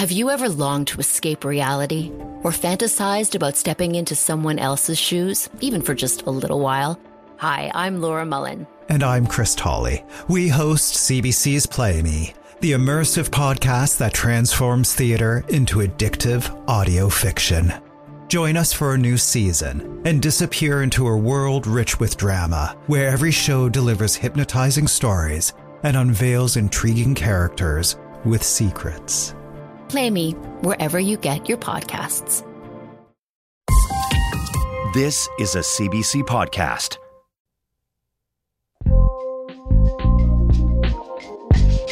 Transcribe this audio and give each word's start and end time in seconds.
Have 0.00 0.10
you 0.10 0.30
ever 0.30 0.48
longed 0.48 0.86
to 0.86 0.98
escape 0.98 1.44
reality 1.44 2.10
or 2.42 2.52
fantasized 2.52 3.34
about 3.34 3.58
stepping 3.58 3.96
into 3.96 4.14
someone 4.14 4.58
else's 4.58 4.98
shoes, 4.98 5.50
even 5.60 5.82
for 5.82 5.94
just 5.94 6.22
a 6.22 6.30
little 6.30 6.60
while? 6.60 6.98
Hi, 7.36 7.70
I'm 7.74 8.00
Laura 8.00 8.24
Mullen. 8.24 8.66
And 8.88 9.02
I'm 9.02 9.26
Chris 9.26 9.54
Tolley. 9.54 10.02
We 10.26 10.48
host 10.48 10.94
CBC's 10.94 11.66
Play 11.66 12.00
Me, 12.00 12.32
the 12.60 12.72
immersive 12.72 13.28
podcast 13.28 13.98
that 13.98 14.14
transforms 14.14 14.94
theater 14.94 15.44
into 15.50 15.80
addictive 15.80 16.48
audio 16.66 17.10
fiction. 17.10 17.70
Join 18.28 18.56
us 18.56 18.72
for 18.72 18.94
a 18.94 18.98
new 18.98 19.18
season 19.18 20.00
and 20.06 20.22
disappear 20.22 20.82
into 20.82 21.08
a 21.08 21.14
world 21.14 21.66
rich 21.66 22.00
with 22.00 22.16
drama, 22.16 22.74
where 22.86 23.10
every 23.10 23.32
show 23.32 23.68
delivers 23.68 24.16
hypnotizing 24.16 24.88
stories 24.88 25.52
and 25.82 25.94
unveils 25.94 26.56
intriguing 26.56 27.14
characters 27.14 27.98
with 28.24 28.42
secrets. 28.42 29.34
Play 29.90 30.08
me 30.08 30.34
wherever 30.62 31.00
you 31.00 31.16
get 31.16 31.48
your 31.48 31.58
podcasts. 31.58 32.46
This 34.94 35.28
is 35.40 35.56
a 35.56 35.60
CBC 35.60 36.22
podcast. 36.22 36.96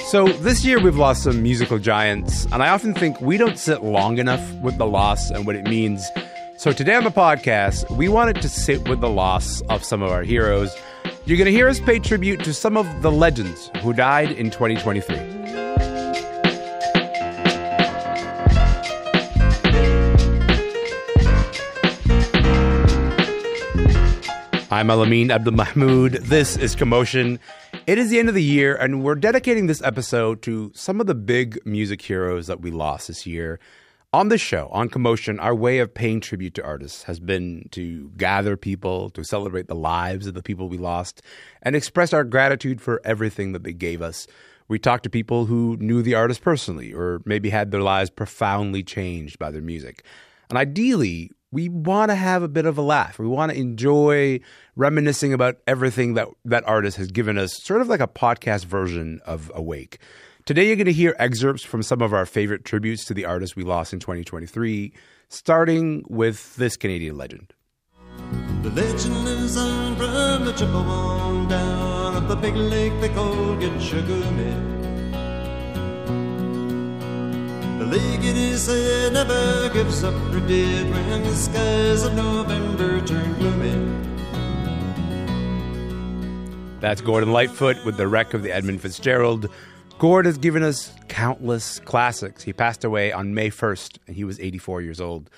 So, 0.06 0.29
this 0.29 0.65
year 0.65 0.79
we've 0.79 0.97
lost 0.97 1.25
some 1.25 1.42
musical 1.42 1.80
giants, 1.80 2.45
and 2.53 2.62
I 2.62 2.69
often 2.69 2.95
think 2.95 3.20
we 3.20 3.37
don't 3.37 3.59
sit 3.59 3.83
long 3.83 4.19
enough 4.19 4.48
with 4.62 4.78
the 4.78 4.87
loss 4.87 5.30
and 5.30 5.45
what 5.45 5.56
it 5.56 5.65
means. 5.65 6.09
So, 6.56 6.70
today 6.70 6.95
on 6.95 7.03
the 7.03 7.11
podcast, 7.11 7.91
we 7.97 8.09
wanted 8.09 8.41
to 8.42 8.48
sit 8.48 8.89
with 8.89 9.01
the 9.01 9.11
loss 9.11 9.61
of 9.62 9.83
some 9.83 10.03
of 10.03 10.12
our 10.12 10.23
heroes. 10.23 10.73
You're 11.25 11.37
going 11.37 11.47
to 11.47 11.53
hear 11.53 11.69
us 11.69 11.80
pay 11.80 11.98
tribute 11.98 12.45
to 12.45 12.55
some 12.55 12.77
of 12.77 13.03
the 13.03 13.11
legends 13.11 13.73
who 13.83 13.92
died 13.92 14.30
in 14.30 14.51
2023. 14.51 15.38
I'm 24.70 24.88
Elamin 24.88 25.30
Abdul 25.30 25.55
Mahmoud. 25.55 26.12
This 26.12 26.58
is 26.58 26.77
Commotion. 26.77 27.41
It 27.86 27.97
is 27.97 28.11
the 28.11 28.19
end 28.19 28.28
of 28.28 28.34
the 28.34 28.42
year, 28.42 28.77
and 28.77 29.02
we're 29.02 29.14
dedicating 29.14 29.66
this 29.66 29.80
episode 29.80 30.42
to 30.42 30.70
some 30.75 31.00
of 31.00 31.06
the 31.06 31.14
big 31.14 31.58
music 31.64 32.02
heroes 32.02 32.48
that 32.48 32.60
we 32.60 32.70
lost 32.70 33.08
this 33.08 33.27
year. 33.27 33.58
On 34.12 34.28
this 34.28 34.42
show, 34.42 34.69
on 34.70 34.91
Commotion, 34.91 35.41
our 35.41 35.55
way 35.55 35.78
of 35.78 35.94
paying 35.94 36.20
tribute 36.20 36.52
to 36.52 36.62
artists 36.62 37.05
has 37.05 37.19
been 37.19 37.66
to 37.70 38.10
gather 38.19 38.58
people, 38.58 39.08
to 39.10 39.25
celebrate 39.25 39.69
the 39.69 39.75
lives 39.75 40.27
of 40.27 40.34
the 40.34 40.42
people 40.42 40.69
we 40.69 40.77
lost, 40.77 41.22
and 41.62 41.75
express 41.75 42.12
our 42.12 42.25
gratitude 42.25 42.82
for 42.82 43.00
everything 43.06 43.53
that 43.53 43.64
they 43.64 43.72
gave 43.72 44.03
us. 44.03 44.27
We 44.69 44.78
talk 44.78 45.03
to 45.05 45.10
people 45.10 45.47
who 45.47 45.78
knew 45.80 46.03
the 46.03 46.14
artist 46.14 46.42
personally, 46.42 46.92
or 46.92 47.22
maybe 47.25 47.48
had 47.48 47.70
their 47.70 47.80
lives 47.80 48.10
profoundly 48.10 48.82
changed 48.82 49.38
by 49.38 49.50
their 49.50 49.62
music. 49.62 50.05
And 50.50 50.58
ideally, 50.58 51.30
we 51.50 51.68
want 51.68 52.10
to 52.10 52.14
have 52.14 52.42
a 52.42 52.48
bit 52.48 52.66
of 52.66 52.78
a 52.78 52.82
laugh. 52.82 53.18
We 53.18 53.27
want 53.27 53.52
to 53.52 53.58
enjoy 53.58 54.41
reminiscing 54.77 55.32
about 55.32 55.56
everything 55.66 56.14
that 56.14 56.28
that 56.44 56.66
artist 56.66 56.96
has 56.98 57.10
given 57.10 57.38
us, 57.38 57.52
sort 57.62 57.80
of 57.80 57.88
like 57.88 58.00
a 58.00 58.08
podcast 58.08 58.64
version 58.64 59.20
of 59.24 59.50
Awake. 59.54 59.98
Today, 60.44 60.66
you're 60.66 60.76
going 60.76 60.86
to 60.86 60.92
hear 60.92 61.14
excerpts 61.19 61.62
from 61.62 61.82
some 61.82 62.00
of 62.00 62.12
our 62.12 62.24
favorite 62.24 62.64
tributes 62.64 63.04
to 63.06 63.14
the 63.14 63.26
artists 63.26 63.54
we 63.54 63.64
lost 63.64 63.92
in 63.92 64.00
2023, 64.00 64.92
starting 65.28 66.04
with 66.08 66.56
this 66.56 66.76
Canadian 66.76 67.16
legend. 67.16 67.52
The 68.62 68.70
legend 68.70 69.24
lives 69.24 69.56
on 69.56 69.96
from 69.96 70.44
the 70.44 70.52
down 71.48 72.28
the 72.28 72.36
big 72.36 72.54
lake 72.54 72.92
they 73.00 73.08
call. 73.08 73.56
The 73.56 73.70
lake 73.70 74.78
never 79.12 79.70
gives 79.72 80.05
up 80.05 80.14
when 80.33 80.47
the 80.47 81.34
skies 81.34 82.05
of 82.05 82.14
November 82.14 83.00
turn 83.06 83.34
gloomy. 83.34 84.06
That's 86.81 87.00
Gordon 87.00 87.32
Lightfoot 87.32 87.84
with 87.84 87.97
the 87.97 88.06
wreck 88.06 88.34
of 88.34 88.43
the 88.43 88.53
Edmund 88.53 88.81
Fitzgerald. 88.81 89.49
Gord 89.99 90.26
has 90.26 90.38
given 90.38 90.62
us 90.62 90.93
countless 91.09 91.81
classics. 91.81 92.44
He 92.44 92.53
passed 92.53 92.84
away 92.84 93.10
on 93.10 93.34
May 93.34 93.50
1st, 93.50 93.99
and 94.06 94.15
he 94.15 94.25
was 94.25 94.38
84 94.38 94.82
years 94.82 95.00
old. 95.00 95.31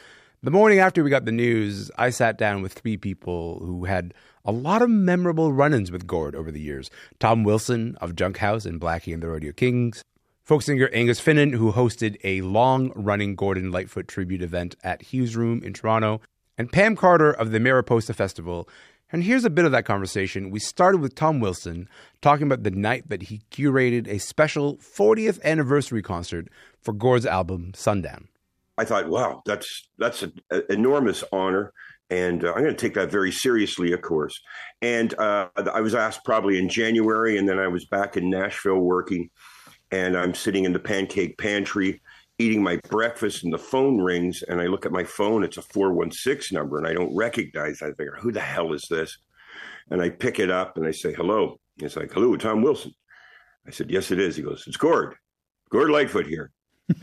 The 0.42 0.50
morning 0.50 0.78
after 0.78 1.02
we 1.04 1.10
got 1.10 1.24
the 1.24 1.32
news, 1.32 1.90
I 1.96 2.10
sat 2.10 2.36
down 2.36 2.62
with 2.62 2.72
three 2.72 2.96
people 2.96 3.60
who 3.60 3.84
had 3.84 4.12
a 4.44 4.52
lot 4.52 4.82
of 4.82 4.90
memorable 4.90 5.52
run 5.52 5.72
ins 5.72 5.90
with 5.90 6.06
Gord 6.06 6.34
over 6.34 6.50
the 6.50 6.60
years 6.60 6.90
Tom 7.18 7.44
Wilson 7.44 7.96
of 8.00 8.14
Junkhouse 8.14 8.66
and 8.66 8.80
Blackie 8.80 9.14
and 9.14 9.22
the 9.22 9.28
Rodeo 9.28 9.52
Kings, 9.52 10.02
folk 10.42 10.62
singer 10.62 10.88
Angus 10.92 11.20
Finan, 11.20 11.54
who 11.54 11.72
hosted 11.72 12.16
a 12.24 12.40
long 12.42 12.92
running 12.94 13.36
Gordon 13.36 13.70
Lightfoot 13.70 14.08
tribute 14.08 14.42
event 14.42 14.76
at 14.82 15.12
Hugh's 15.12 15.36
Room 15.36 15.62
in 15.62 15.72
Toronto, 15.72 16.20
and 16.58 16.72
Pam 16.72 16.96
Carter 16.96 17.32
of 17.32 17.50
the 17.50 17.60
Mariposa 17.60 18.14
Festival, 18.14 18.68
and 19.12 19.24
here's 19.24 19.44
a 19.44 19.50
bit 19.50 19.64
of 19.64 19.72
that 19.72 19.84
conversation. 19.84 20.50
We 20.50 20.60
started 20.60 21.00
with 21.00 21.14
Tom 21.14 21.40
Wilson 21.40 21.88
talking 22.20 22.46
about 22.46 22.62
the 22.62 22.70
night 22.70 23.08
that 23.08 23.22
he 23.22 23.42
curated 23.50 24.06
a 24.06 24.18
special 24.18 24.76
40th 24.76 25.42
anniversary 25.42 26.02
concert 26.02 26.48
for 26.80 26.92
Gord's 26.92 27.26
album 27.26 27.72
Sundown. 27.74 28.28
I 28.78 28.84
thought, 28.84 29.08
wow, 29.08 29.42
that's 29.44 29.88
that's 29.98 30.22
an 30.22 30.32
enormous 30.70 31.22
honor, 31.32 31.72
and 32.08 32.44
uh, 32.44 32.52
I'm 32.52 32.62
going 32.62 32.74
to 32.74 32.80
take 32.80 32.94
that 32.94 33.10
very 33.10 33.30
seriously, 33.30 33.92
of 33.92 34.00
course. 34.00 34.40
And 34.80 35.12
uh, 35.18 35.48
I 35.56 35.80
was 35.80 35.94
asked 35.94 36.24
probably 36.24 36.58
in 36.58 36.68
January, 36.68 37.36
and 37.36 37.48
then 37.48 37.58
I 37.58 37.68
was 37.68 37.84
back 37.84 38.16
in 38.16 38.30
Nashville 38.30 38.78
working, 38.78 39.28
and 39.90 40.16
I'm 40.16 40.34
sitting 40.34 40.64
in 40.64 40.72
the 40.72 40.78
pancake 40.78 41.38
pantry 41.38 42.00
eating 42.40 42.62
my 42.62 42.76
breakfast 42.88 43.44
and 43.44 43.52
the 43.52 43.58
phone 43.58 43.98
rings 43.98 44.42
and 44.42 44.60
I 44.60 44.66
look 44.66 44.86
at 44.86 44.92
my 44.92 45.04
phone, 45.04 45.44
it's 45.44 45.58
a 45.58 45.62
416 45.62 46.56
number 46.56 46.78
and 46.78 46.86
I 46.86 46.94
don't 46.94 47.14
recognize. 47.14 47.82
I 47.82 47.88
figure, 47.88 48.16
who 48.18 48.32
the 48.32 48.40
hell 48.40 48.72
is 48.72 48.86
this? 48.88 49.18
And 49.90 50.00
I 50.00 50.08
pick 50.08 50.38
it 50.40 50.50
up 50.50 50.76
and 50.76 50.86
I 50.86 50.90
say, 50.90 51.12
hello. 51.12 51.60
It's 51.78 51.96
like, 51.96 52.12
hello, 52.12 52.36
Tom 52.36 52.62
Wilson. 52.62 52.94
I 53.66 53.70
said, 53.70 53.90
yes, 53.90 54.10
it 54.10 54.18
is. 54.18 54.36
He 54.36 54.42
goes, 54.42 54.64
it's 54.66 54.78
Gord, 54.78 55.14
Gord 55.68 55.90
Lightfoot 55.90 56.26
here. 56.26 56.50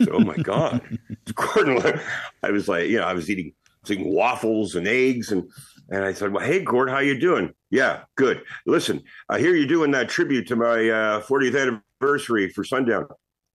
So, 0.04 0.14
oh 0.14 0.20
my 0.20 0.36
God, 0.38 0.82
it's 1.10 1.32
Gordon. 1.34 2.00
I 2.42 2.52
was 2.52 2.68
like, 2.68 2.88
you 2.88 2.98
know, 2.98 3.06
I 3.06 3.14
was 3.14 3.30
eating, 3.30 3.54
I 3.68 3.78
was 3.84 3.92
eating 3.92 4.14
waffles 4.14 4.76
and 4.76 4.88
eggs 4.88 5.32
and, 5.32 5.44
and 5.90 6.04
I 6.04 6.14
said, 6.14 6.34
well, 6.34 6.46
hey, 6.46 6.64
Gord, 6.64 6.90
how 6.90 7.00
you 7.00 7.18
doing? 7.18 7.54
Yeah, 7.70 8.02
good. 8.16 8.42
Listen, 8.66 9.04
I 9.30 9.40
hear 9.40 9.56
you 9.56 9.68
doing 9.68 9.92
that 9.92 10.10
tribute 10.10 10.48
to 10.48 10.56
my 10.56 10.90
uh, 10.90 11.22
40th 11.22 11.62
anniversary 11.62 11.82
for 12.00 12.64
Sundown. 12.64 13.08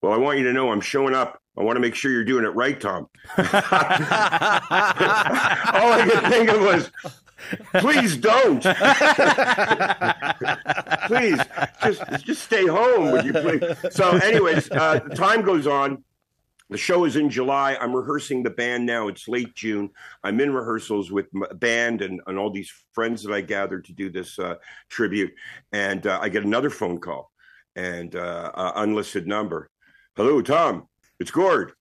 Well, 0.02 0.12
I 0.12 0.16
want 0.16 0.38
you 0.38 0.44
to 0.44 0.52
know 0.52 0.72
I'm 0.72 0.80
showing 0.80 1.14
up 1.14 1.42
I 1.56 1.62
want 1.62 1.76
to 1.76 1.80
make 1.80 1.94
sure 1.94 2.10
you're 2.10 2.24
doing 2.24 2.44
it 2.44 2.54
right, 2.54 2.80
Tom. 2.80 3.08
All 3.36 3.44
I 5.92 6.08
could 6.10 6.24
think 6.32 6.48
of 6.48 6.62
was, 6.62 6.90
please 7.74 8.16
don't. 8.16 8.62
please, 11.06 11.38
just 11.84 12.02
just 12.24 12.42
stay 12.42 12.66
home, 12.66 13.10
would 13.10 13.26
you 13.26 13.34
please? 13.34 13.62
So, 13.94 14.12
anyways, 14.12 14.70
uh, 14.70 15.00
time 15.14 15.42
goes 15.42 15.66
on. 15.66 16.02
The 16.70 16.78
show 16.78 17.04
is 17.04 17.16
in 17.16 17.28
July. 17.28 17.76
I'm 17.78 17.94
rehearsing 17.94 18.42
the 18.42 18.48
band 18.48 18.86
now. 18.86 19.08
It's 19.08 19.28
late 19.28 19.54
June. 19.54 19.90
I'm 20.24 20.40
in 20.40 20.54
rehearsals 20.54 21.12
with 21.12 21.26
my 21.34 21.46
band 21.52 22.00
and, 22.00 22.22
and 22.26 22.38
all 22.38 22.50
these 22.50 22.72
friends 22.94 23.22
that 23.24 23.34
I 23.34 23.42
gathered 23.42 23.84
to 23.86 23.92
do 23.92 24.08
this 24.08 24.38
uh, 24.38 24.54
tribute. 24.88 25.34
And 25.72 26.06
uh, 26.06 26.18
I 26.22 26.30
get 26.30 26.44
another 26.44 26.70
phone 26.70 26.98
call 26.98 27.31
and 27.76 28.14
uh, 28.14 28.72
unlisted 28.76 29.26
number. 29.26 29.70
Hello, 30.16 30.42
Tom. 30.42 30.88
It's 31.20 31.30
Gord. 31.30 31.72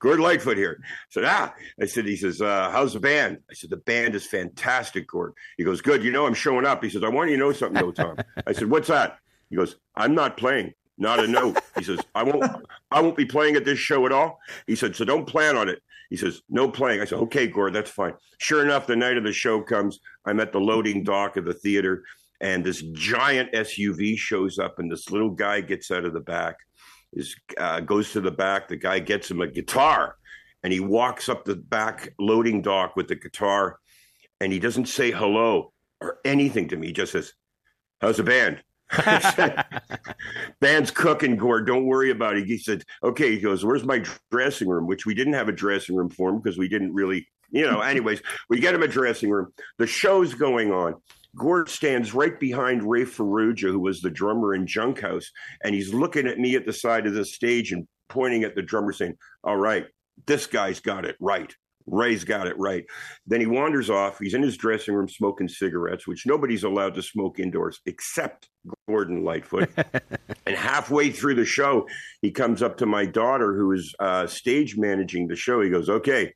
Gord 0.00 0.20
Lightfoot 0.20 0.56
here. 0.56 0.78
I 0.80 0.86
said, 1.10 1.24
ah. 1.24 1.54
I 1.80 1.86
said, 1.86 2.06
he 2.06 2.16
says, 2.16 2.40
uh, 2.40 2.70
how's 2.70 2.92
the 2.92 3.00
band? 3.00 3.38
I 3.50 3.54
said, 3.54 3.70
the 3.70 3.78
band 3.78 4.14
is 4.14 4.26
fantastic, 4.26 5.08
Gord. 5.08 5.32
He 5.56 5.64
goes, 5.64 5.80
good. 5.80 6.04
You 6.04 6.12
know, 6.12 6.26
I'm 6.26 6.34
showing 6.34 6.66
up. 6.66 6.84
He 6.84 6.90
says, 6.90 7.02
I 7.02 7.08
want 7.08 7.30
you 7.30 7.36
to 7.36 7.42
know 7.42 7.52
something, 7.52 7.82
though, 7.82 7.90
Tom. 7.90 8.16
I 8.46 8.52
said, 8.52 8.70
what's 8.70 8.88
that? 8.88 9.18
He 9.50 9.56
goes, 9.56 9.76
I'm 9.96 10.14
not 10.14 10.36
playing. 10.36 10.74
Not 10.98 11.20
a 11.20 11.26
note. 11.26 11.58
He 11.76 11.84
says, 11.84 12.00
I 12.14 12.24
won't, 12.24 12.44
I 12.90 13.00
won't 13.00 13.16
be 13.16 13.24
playing 13.24 13.56
at 13.56 13.64
this 13.64 13.78
show 13.78 14.04
at 14.06 14.12
all. 14.12 14.40
He 14.66 14.74
said, 14.74 14.94
so 14.94 15.04
don't 15.04 15.26
plan 15.26 15.56
on 15.56 15.68
it. 15.68 15.80
He 16.10 16.16
says, 16.16 16.42
no 16.48 16.70
playing. 16.70 17.00
I 17.00 17.04
said, 17.04 17.18
okay, 17.20 17.46
Gord, 17.46 17.72
that's 17.72 17.90
fine. 17.90 18.14
Sure 18.38 18.62
enough, 18.64 18.86
the 18.86 18.96
night 18.96 19.16
of 19.16 19.24
the 19.24 19.32
show 19.32 19.62
comes. 19.62 20.00
I'm 20.24 20.40
at 20.40 20.52
the 20.52 20.60
loading 20.60 21.04
dock 21.04 21.36
of 21.36 21.44
the 21.44 21.54
theater, 21.54 22.04
and 22.40 22.64
this 22.64 22.82
giant 22.92 23.52
SUV 23.52 24.16
shows 24.16 24.58
up, 24.58 24.78
and 24.78 24.90
this 24.90 25.10
little 25.10 25.30
guy 25.30 25.60
gets 25.60 25.90
out 25.90 26.04
of 26.04 26.12
the 26.12 26.20
back 26.20 26.56
is 27.12 27.34
uh, 27.58 27.80
goes 27.80 28.12
to 28.12 28.20
the 28.20 28.30
back. 28.30 28.68
The 28.68 28.76
guy 28.76 28.98
gets 28.98 29.30
him 29.30 29.40
a 29.40 29.46
guitar, 29.46 30.16
and 30.62 30.72
he 30.72 30.80
walks 30.80 31.28
up 31.28 31.44
the 31.44 31.56
back 31.56 32.14
loading 32.18 32.62
dock 32.62 32.96
with 32.96 33.08
the 33.08 33.16
guitar, 33.16 33.78
and 34.40 34.52
he 34.52 34.58
doesn't 34.58 34.86
say 34.86 35.10
hello 35.10 35.72
or 36.00 36.18
anything 36.24 36.68
to 36.68 36.76
me. 36.76 36.88
He 36.88 36.92
just 36.92 37.12
says, 37.12 37.32
"How's 38.00 38.18
the 38.18 38.24
band?" 38.24 38.62
Band's 40.60 40.90
cooking, 40.90 41.36
Gord. 41.36 41.66
Don't 41.66 41.84
worry 41.84 42.10
about 42.10 42.36
it. 42.36 42.46
He 42.46 42.56
said, 42.56 42.84
okay. 43.02 43.32
He 43.32 43.40
goes, 43.40 43.64
where's 43.64 43.84
my 43.84 44.02
dressing 44.30 44.68
room? 44.68 44.86
Which 44.86 45.04
we 45.04 45.14
didn't 45.14 45.34
have 45.34 45.48
a 45.48 45.52
dressing 45.52 45.94
room 45.94 46.08
for 46.08 46.30
him 46.30 46.40
because 46.40 46.56
we 46.58 46.68
didn't 46.68 46.94
really, 46.94 47.28
you 47.50 47.70
know, 47.70 47.80
anyways, 47.80 48.22
we 48.48 48.60
get 48.60 48.74
him 48.74 48.82
a 48.82 48.88
dressing 48.88 49.30
room. 49.30 49.52
The 49.76 49.86
show's 49.86 50.32
going 50.34 50.72
on. 50.72 50.94
Gord 51.38 51.68
stands 51.68 52.12
right 52.12 52.38
behind 52.38 52.88
Ray 52.88 53.04
Farrugia, 53.04 53.70
who 53.70 53.80
was 53.80 54.00
the 54.00 54.10
drummer 54.10 54.54
in 54.54 54.66
Junkhouse, 54.66 55.26
and 55.64 55.74
he's 55.74 55.94
looking 55.94 56.26
at 56.26 56.38
me 56.38 56.56
at 56.56 56.66
the 56.66 56.72
side 56.72 57.06
of 57.06 57.14
the 57.14 57.24
stage 57.24 57.72
and 57.72 57.86
pointing 58.08 58.44
at 58.44 58.54
the 58.54 58.62
drummer 58.62 58.92
saying, 58.92 59.14
All 59.44 59.56
right, 59.56 59.86
this 60.26 60.46
guy's 60.46 60.80
got 60.80 61.04
it 61.04 61.16
right. 61.20 61.54
Ray's 61.90 62.24
got 62.24 62.46
it 62.46 62.58
right. 62.58 62.84
Then 63.26 63.40
he 63.40 63.46
wanders 63.46 63.88
off. 63.88 64.18
He's 64.18 64.34
in 64.34 64.42
his 64.42 64.58
dressing 64.58 64.94
room 64.94 65.08
smoking 65.08 65.48
cigarettes, 65.48 66.06
which 66.06 66.26
nobody's 66.26 66.64
allowed 66.64 66.94
to 66.94 67.02
smoke 67.02 67.38
indoors 67.38 67.80
except 67.86 68.48
Gordon 68.86 69.24
Lightfoot. 69.24 69.70
and 70.46 70.56
halfway 70.56 71.10
through 71.10 71.36
the 71.36 71.46
show, 71.46 71.86
he 72.20 72.30
comes 72.30 72.62
up 72.62 72.76
to 72.78 72.86
my 72.86 73.06
daughter, 73.06 73.54
who 73.56 73.72
is 73.72 73.94
uh, 74.00 74.26
stage 74.26 74.76
managing 74.76 75.28
the 75.28 75.36
show. 75.36 75.62
He 75.62 75.70
goes, 75.70 75.88
"Okay, 75.88 76.34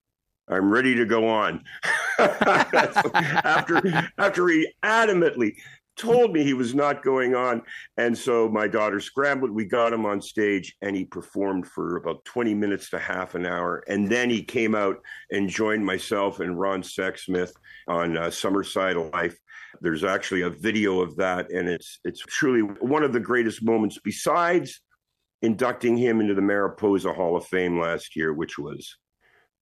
I'm 0.49 0.73
ready 0.73 0.95
to 0.95 1.05
go 1.05 1.29
on." 1.29 1.63
after 3.45 4.11
after 4.19 4.49
he 4.49 4.69
adamantly 4.85 5.55
told 5.97 6.33
me 6.33 6.43
he 6.43 6.55
was 6.55 6.75
not 6.75 7.03
going 7.03 7.35
on. 7.35 7.63
And 7.97 8.17
so 8.17 8.49
my 8.49 8.67
daughter 8.67 9.01
scrambled. 9.01 9.51
We 9.51 9.65
got 9.65 9.93
him 9.93 10.07
on 10.07 10.21
stage 10.21 10.75
and 10.81 10.97
he 10.97 11.05
performed 11.05 11.67
for 11.67 11.97
about 11.97 12.25
20 12.25 12.55
minutes 12.55 12.91
to 12.91 12.99
half 12.99 13.35
an 13.35 13.47
hour. 13.47 13.85
And 13.89 14.11
then 14.11 14.31
he 14.31 14.43
came 14.43 14.75
out 14.75 14.97
and 15.31 15.49
joined 15.49 15.85
myself 15.85 16.41
and 16.41 16.59
Ron 16.59 16.83
Sexsmith 16.83 17.53
on 17.89 18.17
uh, 18.17 18.31
Summerside 18.31 19.13
Life. 19.13 19.37
There's 19.81 20.05
actually 20.05 20.43
a 20.43 20.51
video 20.51 21.01
of 21.01 21.17
that, 21.17 21.51
and 21.51 21.67
it's 21.67 21.99
it's 22.05 22.21
truly 22.21 22.61
one 22.61 23.03
of 23.03 23.15
the 23.15 23.21
greatest 23.21 23.63
moments 23.63 23.99
besides 24.05 24.83
inducting 25.41 25.97
him 25.97 26.21
into 26.21 26.35
the 26.35 26.43
Mariposa 26.43 27.13
Hall 27.13 27.37
of 27.37 27.47
Fame 27.47 27.81
last 27.81 28.15
year, 28.15 28.35
which 28.35 28.59
was 28.59 28.97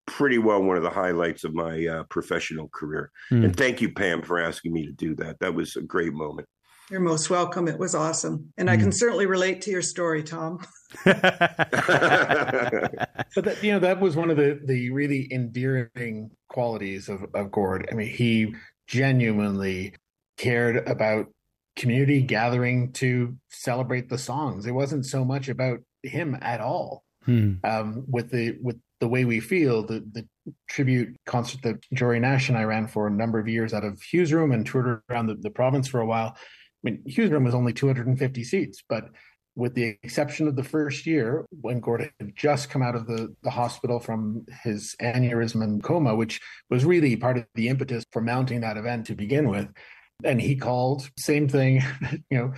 pretty 0.06 0.38
well 0.38 0.62
one 0.62 0.76
of 0.76 0.82
the 0.82 0.90
highlights 0.90 1.44
of 1.44 1.54
my 1.54 1.86
uh, 1.86 2.02
professional 2.04 2.68
career. 2.68 3.10
Mm. 3.30 3.44
And 3.46 3.56
thank 3.56 3.80
you, 3.80 3.92
Pam, 3.92 4.22
for 4.22 4.40
asking 4.40 4.72
me 4.72 4.86
to 4.86 4.92
do 4.92 5.14
that. 5.16 5.38
That 5.40 5.54
was 5.54 5.76
a 5.76 5.82
great 5.82 6.12
moment. 6.12 6.48
You're 6.90 7.00
most 7.00 7.30
welcome. 7.30 7.68
It 7.68 7.78
was 7.78 7.94
awesome. 7.94 8.52
And 8.58 8.68
mm. 8.68 8.72
I 8.72 8.76
can 8.76 8.86
hmm. 8.86 8.90
certainly 8.90 9.26
relate 9.26 9.62
to 9.62 9.70
your 9.70 9.82
story, 9.82 10.24
Tom. 10.24 10.58
but 11.04 11.14
that, 13.36 13.58
you 13.62 13.72
know, 13.72 13.78
that 13.78 14.00
was 14.00 14.16
one 14.16 14.28
of 14.28 14.36
the, 14.36 14.58
the 14.64 14.90
really 14.90 15.32
endearing 15.32 16.32
qualities 16.48 17.08
of, 17.08 17.24
of 17.32 17.52
Gord. 17.52 17.88
I 17.92 17.94
mean, 17.94 18.08
he 18.08 18.56
genuinely 18.88 19.94
cared 20.36 20.88
about 20.88 21.26
community 21.76 22.22
gathering 22.22 22.92
to 22.94 23.36
celebrate 23.50 24.08
the 24.08 24.18
songs. 24.18 24.66
It 24.66 24.72
wasn't 24.72 25.06
so 25.06 25.24
much 25.24 25.48
about 25.48 25.78
him 26.02 26.36
at 26.40 26.60
all. 26.60 27.04
Hmm. 27.24 27.54
Um, 27.62 28.04
with 28.08 28.30
the 28.30 28.56
with 28.60 28.80
the 29.00 29.08
way 29.08 29.24
we 29.24 29.40
feel, 29.40 29.82
the 29.82 30.04
the 30.12 30.26
tribute 30.68 31.16
concert 31.26 31.62
that 31.62 31.84
Jory 31.92 32.20
Nash 32.20 32.48
and 32.48 32.58
I 32.58 32.64
ran 32.64 32.86
for 32.86 33.06
a 33.06 33.10
number 33.10 33.38
of 33.38 33.48
years 33.48 33.74
out 33.74 33.84
of 33.84 34.00
Hugh's 34.02 34.32
Room 34.32 34.52
and 34.52 34.66
toured 34.66 35.02
around 35.10 35.26
the, 35.26 35.34
the 35.34 35.50
province 35.50 35.88
for 35.88 36.00
a 36.00 36.06
while. 36.06 36.34
I 36.36 36.40
mean, 36.82 37.02
Hugh's 37.06 37.30
Room 37.30 37.44
was 37.44 37.54
only 37.54 37.72
250 37.72 38.44
seats, 38.44 38.82
but 38.88 39.10
with 39.56 39.74
the 39.74 39.98
exception 40.02 40.48
of 40.48 40.56
the 40.56 40.64
first 40.64 41.06
year 41.06 41.44
when 41.60 41.80
Gordon 41.80 42.10
had 42.18 42.34
just 42.36 42.70
come 42.70 42.82
out 42.82 42.94
of 42.94 43.06
the, 43.06 43.34
the 43.42 43.50
hospital 43.50 44.00
from 44.00 44.46
his 44.62 44.94
aneurysm 45.02 45.62
and 45.62 45.82
coma, 45.82 46.14
which 46.14 46.40
was 46.70 46.84
really 46.84 47.16
part 47.16 47.36
of 47.36 47.46
the 47.54 47.68
impetus 47.68 48.04
for 48.12 48.22
mounting 48.22 48.60
that 48.60 48.76
event 48.76 49.06
to 49.06 49.14
begin 49.14 49.48
with. 49.48 49.68
And 50.24 50.40
he 50.40 50.56
called, 50.56 51.08
same 51.18 51.48
thing, 51.48 51.82
you 52.30 52.38
know, 52.38 52.52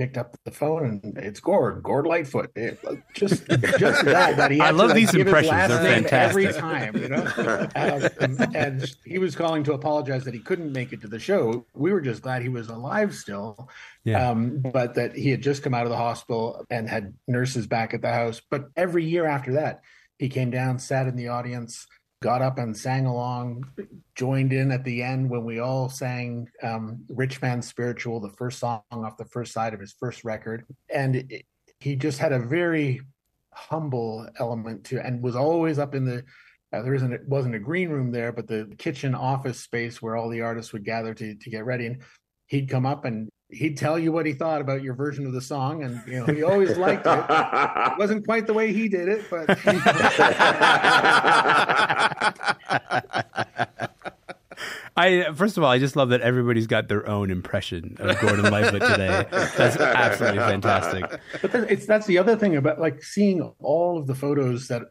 picked 0.00 0.16
up 0.16 0.34
the 0.46 0.50
phone 0.50 0.86
and 1.04 1.18
it's 1.18 1.40
Gord, 1.40 1.82
Gord 1.82 2.06
Lightfoot. 2.06 2.50
It, 2.56 2.80
just 3.14 3.46
just 3.78 4.04
that. 4.06 4.38
that 4.38 4.50
he 4.50 4.58
I 4.58 4.70
love 4.70 4.88
to, 4.88 4.94
like, 4.94 4.94
these 4.94 5.14
impressions. 5.14 5.68
They're 5.68 6.00
fantastic. 6.00 6.48
Every 6.48 6.58
time, 6.58 6.96
you 6.96 7.08
know. 7.08 7.68
um, 7.76 8.54
and 8.54 8.96
he 9.04 9.18
was 9.18 9.36
calling 9.36 9.62
to 9.64 9.74
apologize 9.74 10.24
that 10.24 10.32
he 10.32 10.40
couldn't 10.40 10.72
make 10.72 10.94
it 10.94 11.02
to 11.02 11.06
the 11.06 11.18
show. 11.18 11.66
We 11.74 11.92
were 11.92 12.00
just 12.00 12.22
glad 12.22 12.40
he 12.40 12.48
was 12.48 12.70
alive 12.70 13.14
still. 13.14 13.68
Yeah. 14.04 14.30
Um, 14.30 14.60
but 14.60 14.94
that 14.94 15.14
he 15.14 15.28
had 15.28 15.42
just 15.42 15.62
come 15.62 15.74
out 15.74 15.84
of 15.84 15.90
the 15.90 15.98
hospital 15.98 16.64
and 16.70 16.88
had 16.88 17.12
nurses 17.28 17.66
back 17.66 17.92
at 17.92 18.00
the 18.00 18.10
house. 18.10 18.40
But 18.48 18.70
every 18.76 19.04
year 19.04 19.26
after 19.26 19.52
that, 19.52 19.82
he 20.18 20.30
came 20.30 20.50
down, 20.50 20.78
sat 20.78 21.08
in 21.08 21.16
the 21.16 21.28
audience, 21.28 21.86
got 22.22 22.42
up 22.42 22.58
and 22.58 22.76
sang 22.76 23.06
along, 23.06 23.64
joined 24.14 24.52
in 24.52 24.70
at 24.70 24.84
the 24.84 25.02
end 25.02 25.28
when 25.30 25.44
we 25.44 25.58
all 25.58 25.88
sang 25.88 26.46
um, 26.62 27.04
Rich 27.08 27.40
Man 27.40 27.62
Spiritual, 27.62 28.20
the 28.20 28.30
first 28.30 28.58
song 28.58 28.82
off 28.92 29.16
the 29.16 29.24
first 29.24 29.52
side 29.52 29.72
of 29.72 29.80
his 29.80 29.94
first 29.98 30.24
record. 30.24 30.66
And 30.92 31.16
it, 31.16 31.46
he 31.80 31.96
just 31.96 32.18
had 32.18 32.32
a 32.32 32.38
very 32.38 33.00
humble 33.52 34.28
element 34.38 34.84
to 34.84 35.04
and 35.04 35.22
was 35.22 35.34
always 35.34 35.78
up 35.78 35.94
in 35.94 36.04
the 36.04 36.22
uh, 36.72 36.82
there 36.82 36.94
isn't 36.94 37.12
it 37.12 37.26
wasn't 37.26 37.54
a 37.54 37.58
green 37.58 37.88
room 37.88 38.12
there 38.12 38.30
but 38.30 38.46
the 38.46 38.72
kitchen 38.78 39.14
office 39.14 39.58
space 39.58 40.00
where 40.00 40.16
all 40.16 40.28
the 40.28 40.40
artists 40.40 40.72
would 40.72 40.84
gather 40.84 41.12
to 41.12 41.34
to 41.34 41.50
get 41.50 41.64
ready 41.64 41.86
and 41.86 42.00
he'd 42.46 42.70
come 42.70 42.86
up 42.86 43.04
and 43.04 43.28
he'd 43.52 43.76
tell 43.76 43.98
you 43.98 44.12
what 44.12 44.26
he 44.26 44.32
thought 44.32 44.60
about 44.60 44.82
your 44.82 44.94
version 44.94 45.26
of 45.26 45.32
the 45.32 45.40
song, 45.40 45.82
and 45.82 46.00
you 46.06 46.18
know 46.18 46.26
he 46.26 46.42
always 46.42 46.76
liked 46.76 47.06
it. 47.06 47.24
it 47.28 47.92
wasn't 47.98 48.24
quite 48.24 48.46
the 48.46 48.54
way 48.54 48.72
he 48.72 48.88
did 48.88 49.08
it, 49.08 49.24
but. 49.30 49.48
I 54.96 55.32
first 55.34 55.56
of 55.56 55.64
all, 55.64 55.70
I 55.70 55.78
just 55.78 55.96
love 55.96 56.10
that 56.10 56.20
everybody's 56.20 56.66
got 56.66 56.88
their 56.88 57.08
own 57.08 57.30
impression 57.30 57.96
of 58.00 58.20
Gordon 58.20 58.50
Lightfoot 58.50 58.82
today. 58.82 59.26
That's 59.30 59.76
absolutely 59.76 60.40
fantastic. 60.40 61.04
But 61.40 61.70
it's 61.70 61.86
that's 61.86 62.06
the 62.06 62.18
other 62.18 62.36
thing 62.36 62.56
about 62.56 62.80
like 62.80 63.02
seeing 63.02 63.40
all 63.60 63.98
of 63.98 64.06
the 64.06 64.14
photos 64.14 64.68
that 64.68 64.82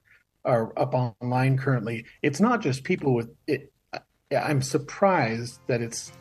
are 0.45 0.77
up 0.79 0.93
online 0.93 1.57
currently. 1.57 2.05
It's 2.21 2.39
not 2.39 2.61
just 2.61 2.83
people 2.83 3.13
with 3.13 3.29
it. 3.45 3.71
I'm 4.31 4.61
surprised 4.61 5.59
that 5.67 5.81
it's 5.81 6.11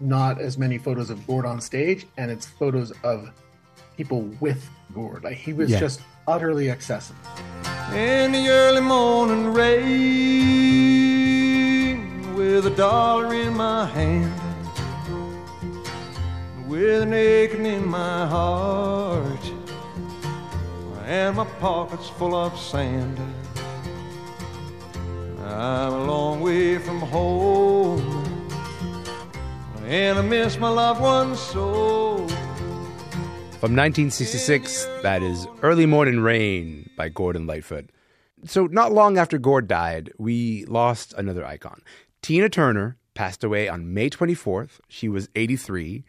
not 0.00 0.40
as 0.40 0.56
many 0.58 0.78
photos 0.78 1.10
of 1.10 1.26
Gord 1.26 1.44
on 1.44 1.60
stage, 1.60 2.06
and 2.16 2.30
it's 2.30 2.46
photos 2.46 2.92
of 3.02 3.30
people 3.96 4.22
with 4.40 4.68
Gord. 4.94 5.24
Like 5.24 5.36
he 5.36 5.52
was 5.52 5.70
yeah. 5.70 5.80
just 5.80 6.00
utterly 6.26 6.70
accessible. 6.70 7.20
In 7.94 8.32
the 8.32 8.48
early 8.48 8.80
morning 8.80 9.52
rain, 9.52 9.88
with 12.34 12.66
a 12.66 12.70
dollar 12.70 13.34
in 13.34 13.54
my 13.56 13.86
hand, 13.86 14.32
with 16.68 17.02
an 17.02 17.12
aching 17.12 17.66
in 17.66 17.88
my 17.88 18.26
heart, 18.26 19.52
and 21.04 21.36
my 21.36 21.44
pockets 21.58 22.08
full 22.10 22.34
of 22.34 22.58
sand. 22.58 23.18
I'm 25.40 25.92
a 25.94 26.04
long 26.04 26.40
way 26.42 26.78
from 26.78 27.00
home 27.00 27.77
and 29.88 30.18
I 30.18 30.22
miss 30.22 30.58
my 30.58 30.68
loved 30.68 31.00
ones 31.00 31.40
so. 31.40 32.18
From 33.58 33.74
1966, 33.74 34.84
that 35.02 35.22
is 35.22 35.46
Early 35.62 35.86
Morning 35.86 36.20
Rain 36.20 36.90
by 36.94 37.08
Gordon 37.08 37.46
Lightfoot. 37.46 37.88
So, 38.44 38.66
not 38.66 38.92
long 38.92 39.16
after 39.16 39.38
Gord 39.38 39.66
died, 39.66 40.12
we 40.18 40.66
lost 40.66 41.14
another 41.14 41.44
icon. 41.44 41.80
Tina 42.20 42.50
Turner 42.50 42.98
passed 43.14 43.42
away 43.42 43.66
on 43.66 43.94
May 43.94 44.10
24th. 44.10 44.78
She 44.88 45.08
was 45.08 45.30
83. 45.34 46.04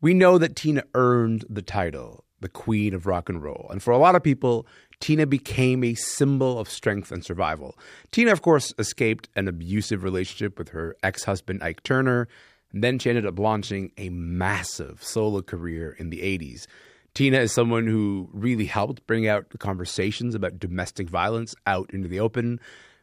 We 0.00 0.12
know 0.12 0.36
that 0.36 0.56
Tina 0.56 0.82
earned 0.94 1.44
the 1.48 1.62
title, 1.62 2.24
the 2.40 2.48
Queen 2.48 2.94
of 2.94 3.06
Rock 3.06 3.28
and 3.28 3.40
Roll. 3.40 3.68
And 3.70 3.80
for 3.80 3.92
a 3.92 3.98
lot 3.98 4.16
of 4.16 4.24
people, 4.24 4.66
Tina 4.98 5.24
became 5.24 5.84
a 5.84 5.94
symbol 5.94 6.58
of 6.58 6.68
strength 6.68 7.12
and 7.12 7.24
survival. 7.24 7.78
Tina, 8.10 8.32
of 8.32 8.42
course, 8.42 8.74
escaped 8.76 9.28
an 9.36 9.46
abusive 9.46 10.02
relationship 10.02 10.58
with 10.58 10.70
her 10.70 10.96
ex 11.02 11.24
husband, 11.24 11.62
Ike 11.62 11.84
Turner, 11.84 12.26
and 12.74 12.82
then 12.82 12.98
she 12.98 13.08
ended 13.08 13.24
up 13.24 13.38
launching 13.38 13.92
a 13.96 14.08
massive 14.08 15.02
solo 15.02 15.40
career 15.40 15.96
in 15.98 16.10
the 16.10 16.20
80s. 16.20 16.66
Tina 17.14 17.38
is 17.38 17.52
someone 17.52 17.86
who 17.86 18.28
really 18.32 18.66
helped 18.66 19.06
bring 19.06 19.28
out 19.28 19.50
the 19.50 19.58
conversations 19.58 20.34
about 20.34 20.58
domestic 20.58 21.08
violence 21.08 21.54
out 21.68 21.88
into 21.94 22.08
the 22.08 22.18
open. 22.18 22.58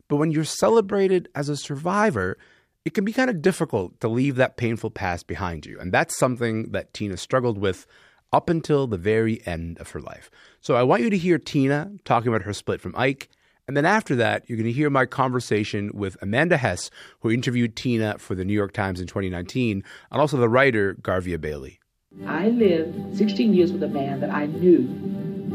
But 0.10 0.18
when 0.18 0.32
you're 0.32 0.44
celebrated 0.44 1.30
as 1.34 1.48
a 1.48 1.56
survivor, 1.56 2.38
it 2.84 2.94
can 2.94 3.06
be 3.06 3.13
kind 3.13 3.30
of 3.30 3.42
difficult 3.42 3.98
to 4.01 4.10
leave 4.10 4.36
that 4.36 4.58
painful 4.58 4.92
past 4.92 5.25
behind 5.25 5.66
you. 5.66 5.80
And 5.80 5.94
that's 5.94 6.20
something 6.20 6.72
that 6.72 6.94
Tina 6.94 7.16
struggled 7.16 7.58
with 7.58 7.88
up 8.34 8.50
until 8.50 8.88
the 8.88 8.98
very 8.98 9.46
end 9.48 9.80
of 9.80 9.92
her 9.92 10.01
life. 10.01 10.30
So 10.60 10.75
I 10.75 10.84
want 10.84 11.04
you 11.04 11.10
to 11.10 11.18
hear 11.18 11.38
Tina 11.38 11.92
talking 12.04 12.28
about 12.28 12.44
her 12.44 12.54
split 12.54 12.82
from 12.82 12.96
Ike 12.98 13.30
and 13.72 13.78
then 13.78 13.86
after 13.86 14.18
that, 14.18 14.44
you're 14.50 14.58
going 14.58 14.66
to 14.66 14.74
hear 14.74 14.90
my 14.90 15.06
conversation 15.06 15.92
with 15.94 16.18
Amanda 16.22 16.58
Hess, 16.58 16.90
who 17.22 17.32
interviewed 17.32 17.78
Tina 17.78 18.18
for 18.18 18.36
the 18.36 18.44
New 18.44 18.51
York 18.51 18.74
Times 18.74 19.00
in 19.00 19.08
2019, 19.08 19.82
and 20.12 20.20
also 20.20 20.36
the 20.36 20.50
writer 20.50 20.96
Garvia 20.96 21.40
Bailey. 21.40 21.80
I 22.28 22.50
lived 22.50 23.16
16 23.18 23.54
years 23.54 23.72
with 23.72 23.82
a 23.84 23.88
man 23.88 24.20
that 24.20 24.30
I 24.30 24.48
knew 24.48 24.90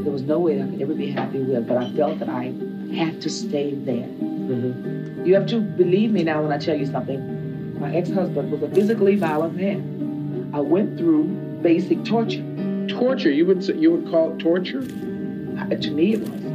there 0.03 0.11
was 0.11 0.23
no 0.23 0.39
way 0.39 0.63
I 0.63 0.65
could 0.65 0.81
ever 0.81 0.95
be 0.95 1.11
happy 1.11 1.41
with, 1.41 1.69
but 1.69 1.77
I 1.77 1.93
felt 1.93 2.19
that 2.21 2.31
I 2.31 2.55
had 2.95 3.21
to 3.21 3.29
stay 3.29 3.75
there. 3.75 4.09
Mm-hmm. 4.09 5.27
You 5.27 5.35
have 5.35 5.47
to 5.49 5.61
believe 5.61 6.11
me 6.11 6.25
now 6.25 6.41
when 6.41 6.53
I 6.53 6.57
tell 6.57 6.75
you 6.75 6.87
something. 6.87 7.79
My 7.79 7.95
ex-husband 7.95 8.51
was 8.51 8.63
a 8.63 8.71
physically 8.71 9.17
violent 9.17 9.57
man. 9.57 10.51
I 10.55 10.61
went 10.61 10.97
through 10.97 11.25
basic 11.61 12.03
torture. 12.07 12.43
Torture? 12.89 13.31
You 13.31 13.45
would 13.45 13.63
you 13.63 13.93
would 13.93 14.11
call 14.11 14.33
it 14.33 14.39
torture? 14.39 14.79
Uh, 14.79 15.75
to 15.75 15.91
me, 15.91 16.15
it 16.15 16.21
was 16.21 16.46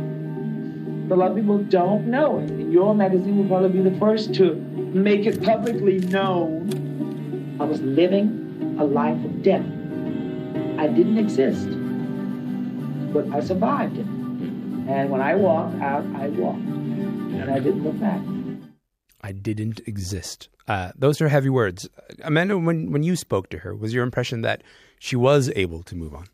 a 1.12 1.16
lot 1.16 1.32
of 1.32 1.38
people 1.38 1.58
don't 1.60 2.08
know 2.08 2.40
it. 2.40 2.50
And 2.50 2.72
your 2.72 2.94
magazine 2.96 3.38
will 3.38 3.48
probably 3.48 3.82
be 3.82 3.90
the 3.90 3.98
first 4.00 4.34
to 4.36 4.56
make 4.56 5.26
it 5.26 5.44
publicly 5.44 6.00
known. 6.00 7.58
I 7.60 7.66
was 7.66 7.82
living 7.82 8.78
a 8.80 8.84
life 8.84 9.24
of 9.24 9.44
death. 9.44 9.66
I 10.80 10.88
didn't 10.88 11.18
exist, 11.18 11.68
but 13.14 13.28
I 13.36 13.42
survived 13.42 13.98
it. 13.98 14.06
And 14.06 15.10
when 15.10 15.22
I 15.22 15.36
walked 15.36 15.76
out, 15.82 16.06
I 16.16 16.28
walked. 16.30 16.60
And 16.60 17.50
I 17.52 17.60
didn't 17.60 17.84
look 17.84 18.00
back. 18.00 18.22
I 19.22 19.32
didn't 19.32 19.82
exist. 19.86 20.50
Uh, 20.68 20.92
those 20.96 21.22
are 21.22 21.28
heavy 21.28 21.50
words. 21.50 21.88
Amanda, 22.24 22.58
when, 22.58 22.92
when 22.92 23.04
you 23.04 23.16
spoke 23.16 23.50
to 23.50 23.60
her, 23.60 23.76
was 23.76 23.94
your 23.94 24.04
impression 24.04 24.42
that 24.42 24.64
she 25.00 25.16
was 25.16 25.52
able 25.56 25.84
to 25.84 25.96
move 25.96 26.14
on? 26.14 26.26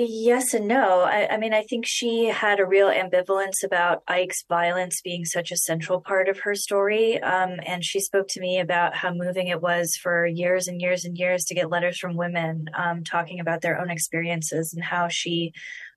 Yes 0.00 0.54
and 0.54 0.68
no. 0.68 1.00
I, 1.00 1.26
I, 1.28 1.36
mean, 1.38 1.52
I 1.52 1.64
think 1.64 1.84
she 1.84 2.26
had 2.26 2.60
a 2.60 2.66
real 2.66 2.86
ambivalence 2.86 3.64
about 3.64 4.04
Ike's 4.06 4.44
violence 4.48 5.00
being 5.02 5.24
such 5.24 5.50
a 5.50 5.56
central 5.56 6.00
part 6.00 6.28
of 6.28 6.38
her 6.38 6.54
story. 6.54 7.20
Um, 7.20 7.58
and 7.66 7.84
she 7.84 7.98
spoke 7.98 8.28
to 8.28 8.40
me 8.40 8.60
about 8.60 8.94
how 8.94 9.12
moving 9.12 9.48
it 9.48 9.60
was 9.60 9.98
for 10.00 10.24
years 10.24 10.68
and 10.68 10.80
years 10.80 11.04
and 11.04 11.18
years 11.18 11.42
to 11.46 11.54
get 11.56 11.68
letters 11.68 11.98
from 11.98 12.14
women 12.14 12.66
um, 12.78 13.02
talking 13.02 13.40
about 13.40 13.60
their 13.60 13.80
own 13.80 13.90
experiences 13.90 14.72
and 14.72 14.84
how 14.84 15.08
she 15.08 15.52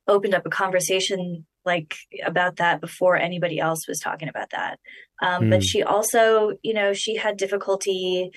opened 0.07 0.33
up 0.33 0.47
a 0.47 0.49
conversation 0.49 1.45
like 1.63 1.95
about 2.25 2.55
that 2.55 2.81
before 2.81 3.17
anybody 3.17 3.59
else 3.59 3.87
was 3.87 3.99
talking 3.99 4.29
about 4.29 4.49
that. 4.49 4.79
Um, 5.21 5.43
mm. 5.43 5.49
But 5.51 5.59
hmm. 5.59 5.65
she 5.65 5.83
also, 5.83 6.53
you 6.63 6.73
know, 6.73 6.93
she 6.93 7.17
had 7.17 7.37
difficulty 7.37 8.31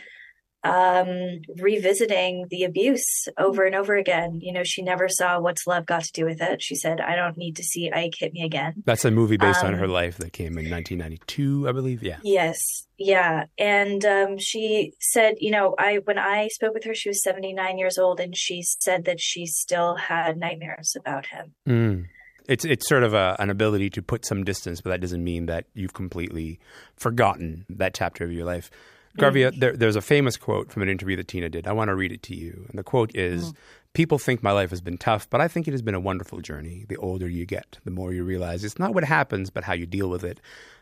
um, 0.64 1.42
revisiting 1.58 2.46
the 2.48 2.64
abuse 2.64 3.28
over 3.38 3.64
and 3.64 3.74
over 3.74 3.94
again. 3.94 4.40
You 4.42 4.52
know, 4.52 4.64
she 4.64 4.82
never 4.82 5.08
saw 5.08 5.38
what's 5.38 5.66
love 5.66 5.86
got 5.86 6.04
to 6.04 6.12
do 6.12 6.24
with 6.24 6.40
it. 6.40 6.62
She 6.62 6.74
said, 6.74 7.00
I 7.00 7.14
don't 7.14 7.36
need 7.36 7.56
to 7.56 7.62
see 7.62 7.92
Ike 7.92 8.14
hit 8.18 8.32
me 8.32 8.42
again. 8.42 8.82
That's 8.84 9.04
a 9.04 9.10
movie 9.10 9.36
based 9.36 9.62
um, 9.62 9.68
on 9.68 9.74
her 9.74 9.86
life 9.86 10.16
that 10.18 10.32
came 10.32 10.58
in 10.58 10.70
1992, 10.70 11.68
I 11.68 11.72
believe. 11.72 12.02
Yeah. 12.02 12.18
Yes. 12.22 12.58
Yeah. 12.96 13.44
And 13.58 14.04
um, 14.04 14.38
she 14.38 14.92
said, 15.00 15.34
you 15.38 15.50
know, 15.50 15.74
I, 15.78 15.96
when 16.04 16.18
I 16.18 16.48
spoke 16.48 16.74
with 16.74 16.84
her, 16.84 16.94
she 16.94 17.10
was 17.10 17.22
79 17.22 17.78
years 17.78 17.98
old 17.98 18.18
and 18.18 18.34
she 18.36 18.62
said 18.62 19.04
that 19.04 19.20
she 19.20 19.46
still 19.46 19.96
had 19.96 20.38
nightmares 20.38 20.96
about 20.98 21.26
him. 21.26 21.54
Mm. 21.68 22.06
It's 22.46 22.66
it's 22.66 22.86
sort 22.86 23.04
of 23.04 23.14
a, 23.14 23.36
an 23.38 23.48
ability 23.48 23.88
to 23.90 24.02
put 24.02 24.26
some 24.26 24.44
distance, 24.44 24.82
but 24.82 24.90
that 24.90 25.00
doesn't 25.00 25.24
mean 25.24 25.46
that 25.46 25.64
you've 25.72 25.94
completely 25.94 26.58
forgotten 26.94 27.64
that 27.70 27.94
chapter 27.94 28.22
of 28.22 28.32
your 28.32 28.44
life. 28.44 28.70
Garvia, 29.16 29.52
mm. 29.52 29.60
there, 29.60 29.76
there's 29.76 29.96
a 29.96 30.02
famous 30.02 30.36
quote 30.36 30.72
from 30.72 30.82
an 30.82 30.88
interview 30.88 31.16
that 31.16 31.28
Tina 31.28 31.48
did. 31.48 31.66
I 31.66 31.72
want 31.72 31.88
to 31.88 31.94
read 31.94 32.12
it 32.12 32.22
to 32.24 32.34
you. 32.34 32.66
And 32.68 32.78
the 32.78 32.82
quote 32.82 33.14
is 33.14 33.52
mm. 33.52 33.56
People 33.94 34.18
think 34.18 34.42
my 34.42 34.50
life 34.50 34.70
has 34.70 34.80
been 34.80 34.98
tough, 34.98 35.30
but 35.30 35.40
I 35.40 35.46
think 35.46 35.68
it 35.68 35.70
has 35.70 35.80
been 35.80 35.94
a 35.94 36.00
wonderful 36.00 36.40
journey. 36.40 36.84
The 36.88 36.96
older 36.96 37.28
you 37.28 37.46
get, 37.46 37.78
the 37.84 37.92
more 37.92 38.12
you 38.12 38.24
realize 38.24 38.64
it's 38.64 38.78
not 38.78 38.92
what 38.92 39.04
happens, 39.04 39.50
but 39.50 39.62
how 39.62 39.72
you 39.72 39.86
deal 39.86 40.10
with 40.10 40.24
it. 40.24 40.40